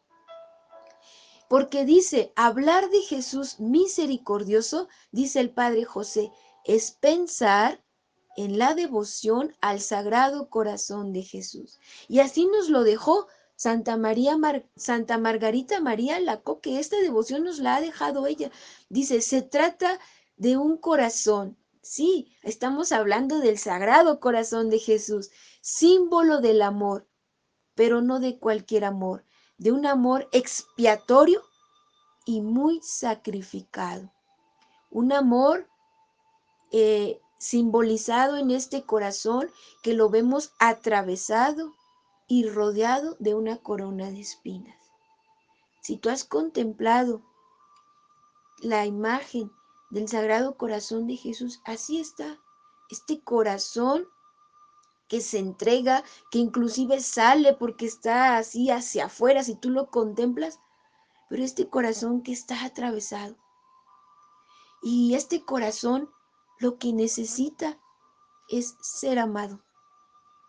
Porque 1.50 1.86
dice, 1.86 2.32
hablar 2.36 2.90
de 2.90 3.02
Jesús 3.02 3.60
misericordioso, 3.60 4.88
dice 5.12 5.40
el 5.40 5.52
Padre 5.52 5.86
José, 5.86 6.32
es 6.64 6.92
pensar 6.92 7.84
en 8.38 8.58
la 8.58 8.74
devoción 8.74 9.56
al 9.62 9.80
Sagrado 9.80 10.50
Corazón 10.50 11.14
de 11.14 11.22
Jesús. 11.22 11.80
Y 12.08 12.20
así 12.20 12.48
nos 12.48 12.70
lo 12.70 12.84
dejó 12.84 13.28
Santa 13.63 13.95
María 13.95 14.38
Santa 14.76 15.17
Margarita 15.17 15.80
María 15.80 16.19
que 16.62 16.80
esta 16.80 16.99
devoción 16.99 17.45
nos 17.45 17.60
la 17.60 17.78
ha 17.78 17.82
dejado 17.82 18.28
ella. 18.28 18.52
Dice, 18.89 19.21
se 19.21 19.41
trata 19.41 20.02
de 20.36 20.58
un 20.58 20.76
corazón. 20.76 21.58
Sí, 21.82 22.36
estamos 22.41 22.91
hablando 22.91 23.39
del 23.39 23.58
Sagrado 23.58 24.19
Corazón 24.19 24.69
de 24.69 24.80
Jesús, 24.80 25.30
símbolo 25.62 26.41
del 26.41 26.62
amor, 26.62 27.08
pero 27.73 28.02
no 28.02 28.19
de 28.19 28.38
cualquier 28.38 28.84
amor, 28.84 29.23
de 29.58 29.71
un 29.71 29.86
amor 29.86 30.28
expiatorio 30.34 31.41
y 32.26 32.41
muy 32.41 32.82
sacrificado. 32.82 34.12
Un 34.89 35.13
amor 35.13 35.69
eh, 36.73 37.21
simbolizado 37.39 38.36
en 38.36 38.52
este 38.52 38.84
corazón 38.84 39.49
que 39.84 39.93
lo 39.93 40.10
vemos 40.10 40.52
atravesado 40.60 41.71
y 42.28 42.48
rodeado 42.50 43.16
de 43.20 43.36
una 43.36 43.58
corona 43.58 44.10
de 44.10 44.22
espinas. 44.22 44.78
Si 45.82 45.98
tú 45.98 46.10
has 46.10 46.24
contemplado 46.24 47.22
la 48.60 48.86
imagen 48.86 49.52
del 49.90 50.08
Sagrado 50.08 50.58
Corazón 50.58 51.08
de 51.08 51.18
Jesús, 51.18 51.62
así 51.66 52.00
está, 52.00 52.40
este 52.90 53.22
corazón 53.22 54.08
que 55.08 55.22
se 55.22 55.40
entrega, 55.40 56.04
que 56.32 56.40
inclusive 56.40 57.00
sale 57.02 57.54
porque 57.54 57.86
está 57.86 58.38
así 58.38 58.72
hacia 58.72 59.06
afuera, 59.06 59.44
si 59.44 59.56
tú 59.56 59.70
lo 59.70 59.90
contemplas, 59.92 60.60
pero 61.30 61.44
este 61.44 61.70
corazón 61.70 62.24
que 62.24 62.32
está 62.32 62.64
atravesado. 62.64 63.36
Y 64.82 65.16
este 65.16 65.44
corazón 65.44 66.10
lo 66.60 66.78
que 66.78 66.94
necesita 66.94 67.80
es 68.48 68.76
ser 68.82 69.20
amado, 69.20 69.62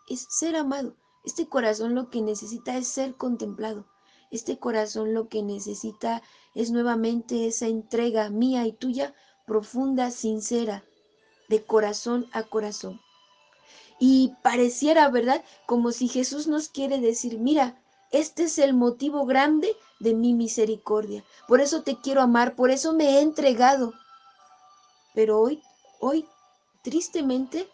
es 0.07 0.25
ser 0.29 0.55
amado. 0.55 0.95
Este 1.25 1.47
corazón 1.47 1.95
lo 1.95 2.09
que 2.09 2.21
necesita 2.21 2.77
es 2.77 2.87
ser 2.87 3.15
contemplado. 3.15 3.85
Este 4.31 4.59
corazón 4.59 5.13
lo 5.13 5.27
que 5.27 5.41
necesita 5.41 6.21
es 6.53 6.71
nuevamente 6.71 7.47
esa 7.47 7.67
entrega 7.67 8.29
mía 8.29 8.65
y 8.65 8.73
tuya, 8.73 9.13
profunda, 9.45 10.11
sincera, 10.11 10.83
de 11.49 11.63
corazón 11.63 12.27
a 12.31 12.43
corazón. 12.43 13.01
Y 13.99 14.33
pareciera, 14.43 15.09
¿verdad? 15.09 15.43
Como 15.65 15.91
si 15.91 16.07
Jesús 16.07 16.47
nos 16.47 16.69
quiere 16.69 16.99
decir, 16.99 17.39
mira, 17.39 17.81
este 18.11 18.43
es 18.43 18.57
el 18.59 18.73
motivo 18.73 19.25
grande 19.25 19.75
de 19.99 20.13
mi 20.13 20.33
misericordia. 20.33 21.23
Por 21.47 21.59
eso 21.59 21.81
te 21.81 21.99
quiero 21.99 22.21
amar, 22.21 22.55
por 22.55 22.69
eso 22.69 22.93
me 22.93 23.17
he 23.17 23.21
entregado. 23.21 23.93
Pero 25.13 25.39
hoy, 25.39 25.61
hoy, 25.99 26.27
tristemente, 26.83 27.69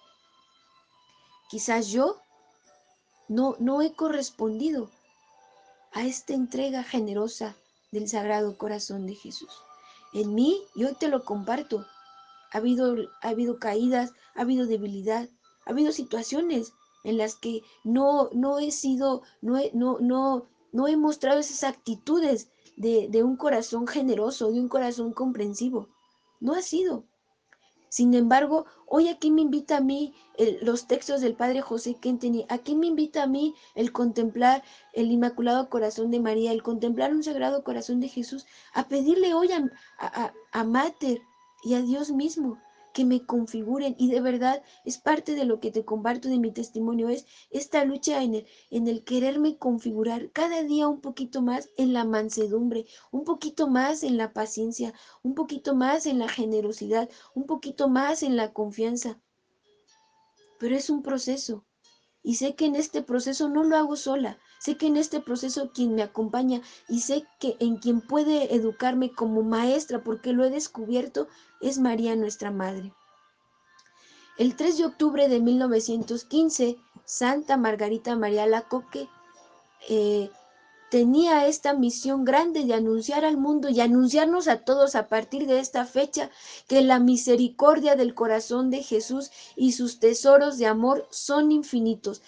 quizás 1.49 1.87
yo 1.87 2.21
no, 3.31 3.55
no 3.59 3.81
he 3.81 3.93
correspondido 3.93 4.89
a 5.93 6.05
esta 6.05 6.33
entrega 6.33 6.83
generosa 6.83 7.55
del 7.93 8.09
Sagrado 8.09 8.57
Corazón 8.57 9.07
de 9.07 9.15
Jesús. 9.15 9.49
En 10.13 10.35
mí, 10.35 10.61
yo 10.75 10.95
te 10.95 11.07
lo 11.07 11.23
comparto, 11.23 11.85
ha 12.51 12.57
habido, 12.57 12.93
ha 13.21 13.29
habido 13.29 13.57
caídas, 13.57 14.11
ha 14.35 14.41
habido 14.41 14.67
debilidad, 14.67 15.29
ha 15.65 15.69
habido 15.69 15.93
situaciones 15.93 16.73
en 17.05 17.17
las 17.17 17.35
que 17.35 17.61
no, 17.85 18.29
no 18.33 18.59
he 18.59 18.69
sido, 18.69 19.21
no 19.41 19.57
he, 19.57 19.71
no, 19.73 19.97
no, 20.01 20.87
he 20.89 20.97
mostrado 20.97 21.39
esas 21.39 21.63
actitudes 21.63 22.49
de, 22.75 23.07
de 23.09 23.23
un 23.23 23.37
corazón 23.37 23.87
generoso, 23.87 24.51
de 24.51 24.59
un 24.59 24.67
corazón 24.67 25.13
comprensivo. 25.13 25.87
No 26.41 26.53
ha 26.53 26.61
sido. 26.61 27.05
Sin 27.91 28.13
embargo, 28.13 28.67
hoy 28.87 29.09
aquí 29.09 29.31
me 29.31 29.41
invita 29.41 29.75
a 29.75 29.81
mí 29.81 30.15
los 30.61 30.87
textos 30.87 31.19
del 31.19 31.35
Padre 31.35 31.59
José 31.59 31.95
Kenteni, 31.95 32.45
aquí 32.47 32.73
me 32.73 32.87
invita 32.87 33.23
a 33.23 33.27
mí 33.27 33.53
el 33.75 33.91
contemplar 33.91 34.63
el 34.93 35.11
Inmaculado 35.11 35.69
Corazón 35.69 36.09
de 36.09 36.21
María, 36.21 36.53
el 36.53 36.63
contemplar 36.63 37.13
un 37.13 37.21
Sagrado 37.21 37.65
Corazón 37.65 37.99
de 37.99 38.07
Jesús, 38.07 38.45
a 38.73 38.87
pedirle 38.87 39.33
hoy 39.33 39.51
a, 39.51 39.69
a, 39.99 40.31
a 40.53 40.63
Mater 40.63 41.21
y 41.65 41.73
a 41.73 41.81
Dios 41.81 42.11
mismo 42.11 42.57
que 42.93 43.05
me 43.05 43.25
configuren 43.25 43.95
y 43.97 44.09
de 44.09 44.21
verdad 44.21 44.63
es 44.85 44.97
parte 44.97 45.35
de 45.35 45.45
lo 45.45 45.59
que 45.59 45.71
te 45.71 45.85
comparto 45.85 46.29
de 46.29 46.39
mi 46.39 46.51
testimonio, 46.51 47.09
es 47.09 47.25
esta 47.49 47.83
lucha 47.85 48.23
en 48.23 48.35
el, 48.35 48.47
en 48.69 48.87
el 48.87 49.03
quererme 49.03 49.57
configurar 49.57 50.31
cada 50.31 50.63
día 50.63 50.87
un 50.87 51.01
poquito 51.01 51.41
más 51.41 51.69
en 51.77 51.93
la 51.93 52.05
mansedumbre, 52.05 52.85
un 53.11 53.23
poquito 53.23 53.67
más 53.67 54.03
en 54.03 54.17
la 54.17 54.33
paciencia, 54.33 54.93
un 55.23 55.35
poquito 55.35 55.75
más 55.75 56.05
en 56.05 56.19
la 56.19 56.27
generosidad, 56.27 57.09
un 57.33 57.45
poquito 57.45 57.89
más 57.89 58.23
en 58.23 58.35
la 58.35 58.53
confianza. 58.53 59.19
Pero 60.59 60.75
es 60.75 60.89
un 60.89 61.01
proceso 61.01 61.65
y 62.23 62.35
sé 62.35 62.55
que 62.55 62.65
en 62.65 62.75
este 62.75 63.01
proceso 63.01 63.49
no 63.49 63.63
lo 63.63 63.75
hago 63.77 63.95
sola, 63.95 64.37
sé 64.59 64.77
que 64.77 64.87
en 64.87 64.97
este 64.97 65.19
proceso 65.21 65.71
quien 65.73 65.95
me 65.95 66.03
acompaña 66.03 66.61
y 66.87 67.01
sé 67.01 67.25
que 67.39 67.57
en 67.59 67.77
quien 67.77 68.01
puede 68.01 68.55
educarme 68.55 69.11
como 69.11 69.41
maestra, 69.41 70.03
porque 70.03 70.33
lo 70.33 70.43
he 70.43 70.49
descubierto, 70.49 71.27
es 71.61 71.79
María 71.79 72.15
nuestra 72.15 72.51
Madre. 72.51 72.93
El 74.37 74.55
3 74.55 74.77
de 74.77 74.85
octubre 74.85 75.27
de 75.27 75.39
1915, 75.39 76.77
Santa 77.05 77.57
Margarita 77.57 78.15
María 78.15 78.45
Lacoque 78.45 79.09
eh, 79.89 80.29
tenía 80.91 81.47
esta 81.47 81.73
misión 81.73 82.25
grande 82.25 82.65
de 82.65 82.73
anunciar 82.73 83.23
al 83.23 83.37
mundo 83.37 83.69
y 83.69 83.79
anunciarnos 83.79 84.49
a 84.49 84.57
todos 84.65 84.95
a 84.95 85.07
partir 85.07 85.47
de 85.47 85.59
esta 85.59 85.85
fecha 85.85 86.29
que 86.67 86.81
la 86.81 86.99
misericordia 86.99 87.95
del 87.95 88.13
corazón 88.13 88.69
de 88.69 88.83
Jesús 88.83 89.31
y 89.55 89.71
sus 89.71 89.99
tesoros 89.99 90.57
de 90.57 90.65
amor 90.65 91.07
son 91.09 91.53
infinitos. 91.53 92.21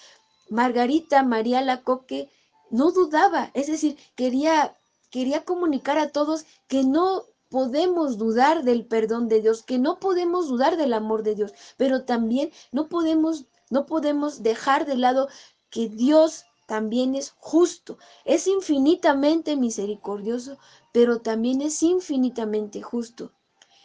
Margarita 0.49 1.23
María 1.23 1.61
Lacoque 1.61 2.29
no 2.71 2.91
dudaba, 2.91 3.51
es 3.53 3.67
decir, 3.67 3.97
quería, 4.15 4.77
quería 5.11 5.43
comunicar 5.43 5.97
a 5.97 6.07
todos 6.07 6.45
que 6.69 6.85
no 6.85 7.25
podemos 7.49 8.17
dudar 8.17 8.63
del 8.63 8.85
perdón 8.85 9.27
de 9.27 9.41
Dios, 9.41 9.61
que 9.61 9.77
no 9.77 9.99
podemos 9.99 10.47
dudar 10.47 10.77
del 10.77 10.93
amor 10.93 11.23
de 11.23 11.35
Dios, 11.35 11.53
pero 11.75 12.05
también 12.05 12.49
no 12.71 12.87
podemos, 12.87 13.43
no 13.69 13.85
podemos 13.85 14.41
dejar 14.41 14.85
de 14.85 14.95
lado 14.95 15.27
que 15.69 15.89
Dios 15.89 16.45
también 16.65 17.15
es 17.15 17.33
justo, 17.37 17.97
es 18.25 18.47
infinitamente 18.47 19.55
misericordioso, 19.55 20.57
pero 20.91 21.19
también 21.19 21.61
es 21.61 21.81
infinitamente 21.83 22.81
justo. 22.81 23.31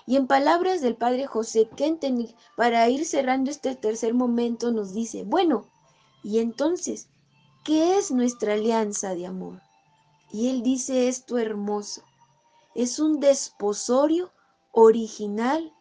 Y 0.07 0.17
en 0.17 0.27
palabras 0.27 0.81
del 0.81 0.97
padre 0.97 1.27
José 1.27 1.69
Kentenich, 1.77 2.35
para 2.57 2.89
ir 2.89 3.05
cerrando 3.05 3.51
este 3.51 3.75
tercer 3.75 4.15
momento, 4.15 4.71
nos 4.71 4.95
dice, 4.95 5.25
bueno, 5.25 5.67
y 6.23 6.39
entonces, 6.39 7.09
¿qué 7.65 7.99
es 7.99 8.11
nuestra 8.11 8.55
alianza 8.55 9.15
de 9.15 9.27
amor? 9.27 9.61
Y 10.33 10.49
él 10.49 10.63
dice 10.63 11.09
esto 11.09 11.39
hermoso 11.39 12.03
es 12.79 13.01
un 13.01 13.19
desposorio 13.19 14.31
original 14.71 15.75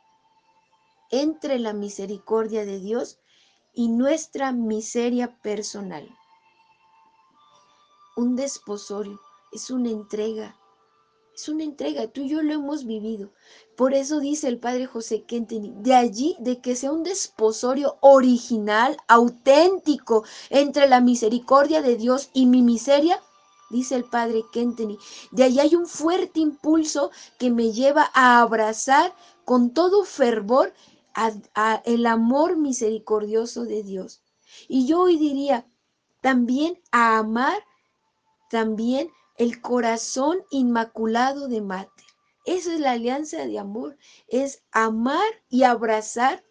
entre 1.11 1.59
la 1.59 1.71
misericordia 1.71 2.65
de 2.65 2.79
Dios 2.79 3.19
y 3.71 3.89
nuestra 3.89 4.51
miseria 4.51 5.37
personal. 5.43 6.09
Un 8.17 8.35
desposorio 8.35 9.21
es 9.51 9.69
una 9.69 9.91
entrega, 9.91 10.57
es 11.35 11.47
una 11.49 11.63
entrega, 11.63 12.07
tú 12.07 12.21
y 12.21 12.29
yo 12.29 12.41
lo 12.41 12.51
hemos 12.51 12.83
vivido. 12.83 13.29
Por 13.75 13.93
eso 13.93 14.19
dice 14.19 14.47
el 14.47 14.57
padre 14.57 14.87
José 14.87 15.21
Kenteni, 15.25 15.71
de 15.77 15.93
allí 15.93 16.35
de 16.39 16.59
que 16.59 16.75
sea 16.75 16.91
un 16.91 17.03
desposorio 17.03 17.99
original, 18.01 18.97
auténtico 19.07 20.23
entre 20.49 20.89
la 20.89 20.99
misericordia 20.99 21.83
de 21.83 21.95
Dios 21.95 22.31
y 22.33 22.47
mi 22.47 22.63
miseria, 22.63 23.21
dice 23.69 23.93
el 23.93 24.05
padre 24.05 24.43
Kenteni. 24.51 24.97
De 25.29 25.43
ahí 25.43 25.59
hay 25.59 25.75
un 25.75 25.85
fuerte 25.85 26.39
impulso 26.39 27.11
que 27.37 27.51
me 27.51 27.71
lleva 27.71 28.09
a 28.15 28.41
abrazar 28.41 29.13
con 29.45 29.75
todo 29.75 30.05
fervor 30.05 30.73
el 31.85 32.07
amor 32.07 32.57
misericordioso 32.57 33.65
de 33.65 33.83
Dios. 33.83 34.23
Y 34.67 34.87
yo 34.87 35.01
hoy 35.01 35.17
diría 35.17 35.67
también 36.21 36.81
a 36.91 37.19
amar 37.19 37.63
también 38.49 39.11
el 39.37 39.61
corazón 39.61 40.39
inmaculado 40.49 41.47
de 41.47 41.61
Mater. 41.61 42.05
Esa 42.45 42.73
es 42.73 42.79
la 42.79 42.91
alianza 42.91 43.45
de 43.45 43.59
amor, 43.59 43.97
es 44.27 44.63
amar 44.71 45.27
y 45.49 45.63
abrazar 45.63 46.43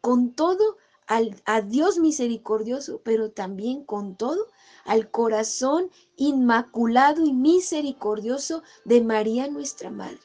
con 0.00 0.34
todo 0.34 0.76
al, 1.06 1.40
a 1.44 1.60
Dios 1.60 1.98
misericordioso, 1.98 3.00
pero 3.04 3.30
también 3.30 3.84
con 3.84 4.16
todo 4.16 4.48
al 4.84 5.10
corazón 5.10 5.90
inmaculado 6.16 7.24
y 7.24 7.32
misericordioso 7.32 8.62
de 8.84 9.00
María 9.02 9.48
nuestra 9.48 9.90
Madre. 9.90 10.18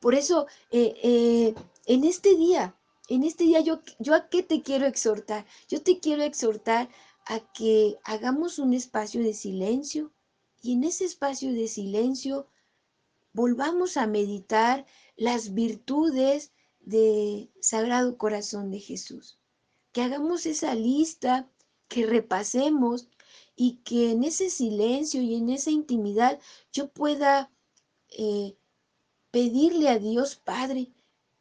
Por 0.00 0.14
eso, 0.14 0.46
eh, 0.70 0.94
eh, 1.02 1.54
en 1.86 2.04
este 2.04 2.34
día, 2.34 2.74
en 3.08 3.24
este 3.24 3.44
día 3.44 3.60
yo, 3.60 3.80
yo 3.98 4.14
a 4.14 4.28
qué 4.28 4.42
te 4.42 4.62
quiero 4.62 4.86
exhortar? 4.86 5.44
Yo 5.68 5.82
te 5.82 5.98
quiero 5.98 6.22
exhortar 6.22 6.88
a 7.26 7.40
que 7.52 7.98
hagamos 8.04 8.58
un 8.58 8.74
espacio 8.74 9.22
de 9.22 9.34
silencio 9.34 10.12
y 10.62 10.74
en 10.74 10.84
ese 10.84 11.04
espacio 11.04 11.52
de 11.52 11.68
silencio 11.68 12.48
volvamos 13.32 13.96
a 13.96 14.06
meditar 14.06 14.86
las 15.16 15.54
virtudes 15.54 16.52
de 16.80 17.50
Sagrado 17.60 18.16
Corazón 18.18 18.70
de 18.70 18.80
Jesús. 18.80 19.38
Que 19.92 20.02
hagamos 20.02 20.46
esa 20.46 20.74
lista 20.74 21.48
que 21.88 22.06
repasemos 22.06 23.08
y 23.56 23.76
que 23.84 24.12
en 24.12 24.24
ese 24.24 24.50
silencio 24.50 25.20
y 25.22 25.34
en 25.34 25.50
esa 25.50 25.70
intimidad 25.70 26.40
yo 26.72 26.88
pueda 26.88 27.50
eh, 28.08 28.56
pedirle 29.30 29.88
a 29.88 29.98
Dios 29.98 30.36
Padre 30.36 30.92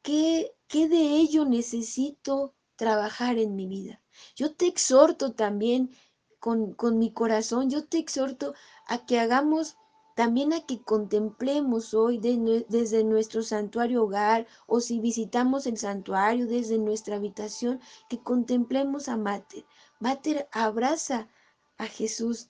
qué, 0.01 0.53
qué 0.67 0.87
de 0.87 1.17
ello 1.17 1.45
necesito 1.45 2.53
trabajar 2.75 3.37
en 3.37 3.55
mi 3.55 3.67
vida. 3.67 4.01
Yo 4.35 4.53
te 4.53 4.67
exhorto 4.67 5.33
también 5.33 5.91
con, 6.39 6.73
con 6.73 6.97
mi 6.99 7.11
corazón, 7.11 7.69
yo 7.69 7.85
te 7.85 7.97
exhorto 7.97 8.53
a 8.87 9.05
que 9.05 9.19
hagamos 9.19 9.75
también 10.19 10.51
a 10.51 10.65
que 10.65 10.81
contemplemos 10.81 11.93
hoy 11.93 12.19
desde 12.19 13.05
nuestro 13.05 13.41
santuario 13.41 14.03
hogar 14.03 14.47
o 14.67 14.81
si 14.81 14.99
visitamos 14.99 15.65
el 15.65 15.77
santuario 15.77 16.45
desde 16.45 16.77
nuestra 16.77 17.15
habitación, 17.15 17.79
que 18.09 18.21
contemplemos 18.21 19.07
a 19.07 19.15
Mater. 19.15 19.65
Mater 20.01 20.49
abraza 20.51 21.29
a 21.77 21.85
Jesús, 21.85 22.49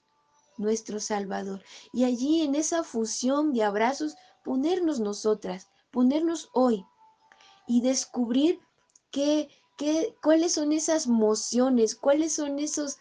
nuestro 0.58 0.98
Salvador. 0.98 1.62
Y 1.92 2.02
allí 2.02 2.42
en 2.42 2.56
esa 2.56 2.82
fusión 2.82 3.52
de 3.52 3.62
abrazos, 3.62 4.16
ponernos 4.42 4.98
nosotras, 4.98 5.68
ponernos 5.92 6.50
hoy 6.52 6.84
y 7.68 7.82
descubrir 7.82 8.58
qué, 9.12 9.48
cuáles 10.22 10.52
son 10.52 10.72
esas 10.72 11.06
mociones, 11.06 11.94
cuáles 11.94 12.34
son 12.34 12.58
esos, 12.58 12.98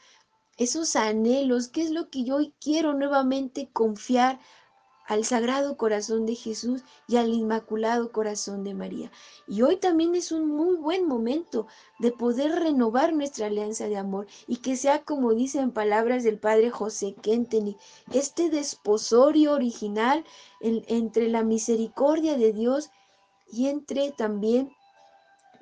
esos 0.57 0.95
anhelos, 0.95 1.67
qué 1.67 1.81
es 1.81 1.91
lo 1.91 2.09
que 2.09 2.23
yo 2.23 2.37
hoy 2.37 2.53
quiero 2.59 2.93
nuevamente 2.93 3.69
confiar 3.71 4.39
al 5.09 5.25
Sagrado 5.25 5.75
Corazón 5.75 6.27
de 6.27 6.35
Jesús 6.35 6.83
y 7.07 7.17
al 7.17 7.33
Inmaculado 7.33 8.11
Corazón 8.11 8.63
de 8.63 8.75
María. 8.75 9.11
Y 9.47 9.63
hoy 9.63 9.77
también 9.77 10.13
es 10.13 10.31
un 10.31 10.47
muy 10.47 10.75
buen 10.75 11.07
momento 11.07 11.65
de 11.97 12.11
poder 12.11 12.51
renovar 12.51 13.13
nuestra 13.13 13.47
alianza 13.47 13.87
de 13.87 13.97
amor 13.97 14.27
y 14.45 14.57
que 14.57 14.77
sea 14.77 15.03
como 15.03 15.33
dicen 15.33 15.71
palabras 15.71 16.23
del 16.23 16.37
Padre 16.37 16.69
José 16.69 17.15
Kenteni, 17.23 17.75
este 18.13 18.51
desposorio 18.51 19.53
original 19.53 20.23
entre 20.61 21.27
la 21.27 21.43
misericordia 21.43 22.37
de 22.37 22.53
Dios 22.53 22.91
y 23.51 23.67
entre 23.67 24.11
también 24.11 24.71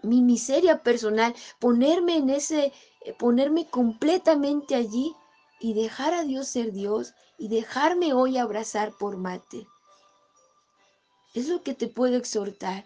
mi 0.07 0.21
miseria 0.21 0.83
personal, 0.83 1.35
ponerme 1.59 2.17
en 2.17 2.29
ese, 2.29 2.73
eh, 3.05 3.13
ponerme 3.17 3.67
completamente 3.67 4.75
allí 4.75 5.13
y 5.59 5.73
dejar 5.73 6.13
a 6.13 6.23
Dios 6.23 6.47
ser 6.47 6.71
Dios 6.71 7.13
y 7.37 7.47
dejarme 7.49 8.13
hoy 8.13 8.37
abrazar 8.37 8.91
por 8.93 9.17
mate. 9.17 9.67
Es 11.33 11.47
lo 11.47 11.61
que 11.61 11.73
te 11.73 11.87
puedo 11.87 12.15
exhortar 12.15 12.85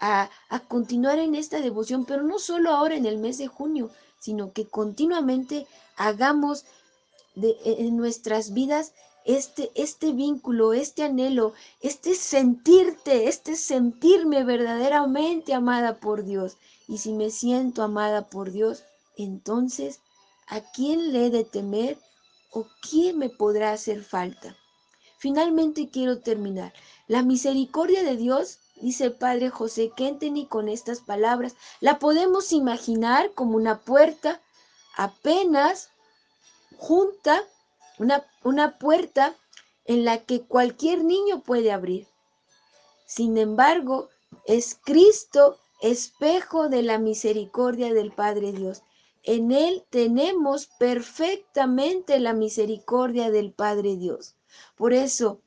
a, 0.00 0.30
a, 0.48 0.60
continuar 0.60 1.18
en 1.18 1.34
esta 1.34 1.60
devoción, 1.60 2.04
pero 2.04 2.22
no 2.22 2.38
solo 2.38 2.70
ahora 2.70 2.96
en 2.96 3.06
el 3.06 3.18
mes 3.18 3.38
de 3.38 3.46
junio, 3.46 3.90
sino 4.18 4.52
que 4.52 4.66
continuamente 4.66 5.66
hagamos 5.96 6.64
de, 7.34 7.56
en 7.64 7.96
nuestras 7.96 8.52
vidas 8.52 8.92
este, 9.24 9.70
este 9.74 10.12
vínculo, 10.12 10.72
este 10.72 11.02
anhelo, 11.02 11.54
este 11.80 12.14
sentirte, 12.14 13.28
este 13.28 13.56
sentirme 13.56 14.44
verdaderamente 14.44 15.54
amada 15.54 15.96
por 15.96 16.24
Dios. 16.24 16.56
Y 16.86 16.98
si 16.98 17.12
me 17.12 17.30
siento 17.30 17.82
amada 17.82 18.28
por 18.28 18.50
Dios, 18.50 18.84
entonces, 19.16 20.00
¿a 20.46 20.60
quién 20.60 21.12
le 21.12 21.26
he 21.26 21.30
de 21.30 21.44
temer 21.44 21.98
o 22.50 22.66
quién 22.82 23.18
me 23.18 23.30
podrá 23.30 23.72
hacer 23.72 24.04
falta? 24.04 24.56
Finalmente 25.18 25.88
quiero 25.88 26.20
terminar. 26.20 26.74
La 27.08 27.22
misericordia 27.22 28.02
de 28.02 28.16
Dios 28.16 28.58
dice 28.76 29.04
el 29.04 29.14
padre 29.14 29.48
José 29.48 29.90
Kenteni 29.96 30.46
con 30.46 30.68
estas 30.68 31.00
palabras, 31.00 31.54
la 31.80 31.98
podemos 31.98 32.52
imaginar 32.52 33.32
como 33.32 33.56
una 33.56 33.78
puerta 33.80 34.42
apenas 34.96 35.88
junta, 36.76 37.42
una, 37.98 38.26
una 38.42 38.78
puerta 38.78 39.36
en 39.84 40.04
la 40.04 40.24
que 40.24 40.42
cualquier 40.42 41.04
niño 41.04 41.42
puede 41.42 41.72
abrir. 41.72 42.06
Sin 43.06 43.38
embargo, 43.38 44.08
es 44.46 44.78
Cristo 44.84 45.58
espejo 45.80 46.68
de 46.68 46.82
la 46.82 46.98
misericordia 46.98 47.92
del 47.92 48.12
Padre 48.12 48.52
Dios. 48.52 48.82
En 49.22 49.52
Él 49.52 49.84
tenemos 49.90 50.66
perfectamente 50.78 52.18
la 52.20 52.32
misericordia 52.32 53.30
del 53.30 53.52
Padre 53.52 53.96
Dios. 53.96 54.36
Por 54.76 54.92
eso, 54.92 55.40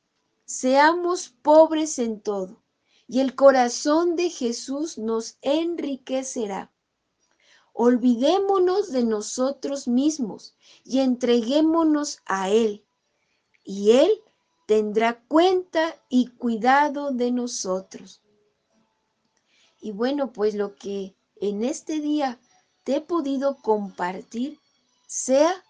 seamos 0.45 1.29
pobres 1.41 1.99
en 1.99 2.21
todo, 2.21 2.63
y 3.07 3.19
el 3.19 3.35
corazón 3.35 4.15
de 4.15 4.29
Jesús 4.29 4.97
nos 4.97 5.37
enriquecerá. 5.41 6.71
Olvidémonos 7.79 8.91
de 8.91 9.03
nosotros 9.03 9.87
mismos 9.87 10.55
y 10.83 11.01
entreguémonos 11.01 12.21
a 12.25 12.49
Él, 12.49 12.83
y 13.63 13.91
Él 13.91 14.09
tendrá 14.65 15.21
cuenta 15.27 15.95
y 16.09 16.25
cuidado 16.25 17.11
de 17.11 17.31
nosotros. 17.31 18.23
Y 19.79 19.91
bueno, 19.91 20.33
pues 20.33 20.55
lo 20.55 20.75
que 20.75 21.13
en 21.39 21.63
este 21.63 21.99
día 21.99 22.39
te 22.83 22.95
he 22.95 23.01
podido 23.01 23.57
compartir 23.57 24.59
sea 25.05 25.63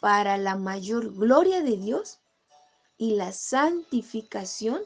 para 0.00 0.36
la 0.36 0.54
mayor 0.54 1.12
gloria 1.12 1.60
de 1.60 1.76
Dios 1.76 2.20
y 2.98 3.16
la 3.16 3.32
santificación 3.32 4.80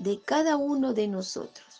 de 0.00 0.18
cada 0.18 0.56
uno 0.56 0.92
de 0.92 1.06
nosotros. 1.06 1.71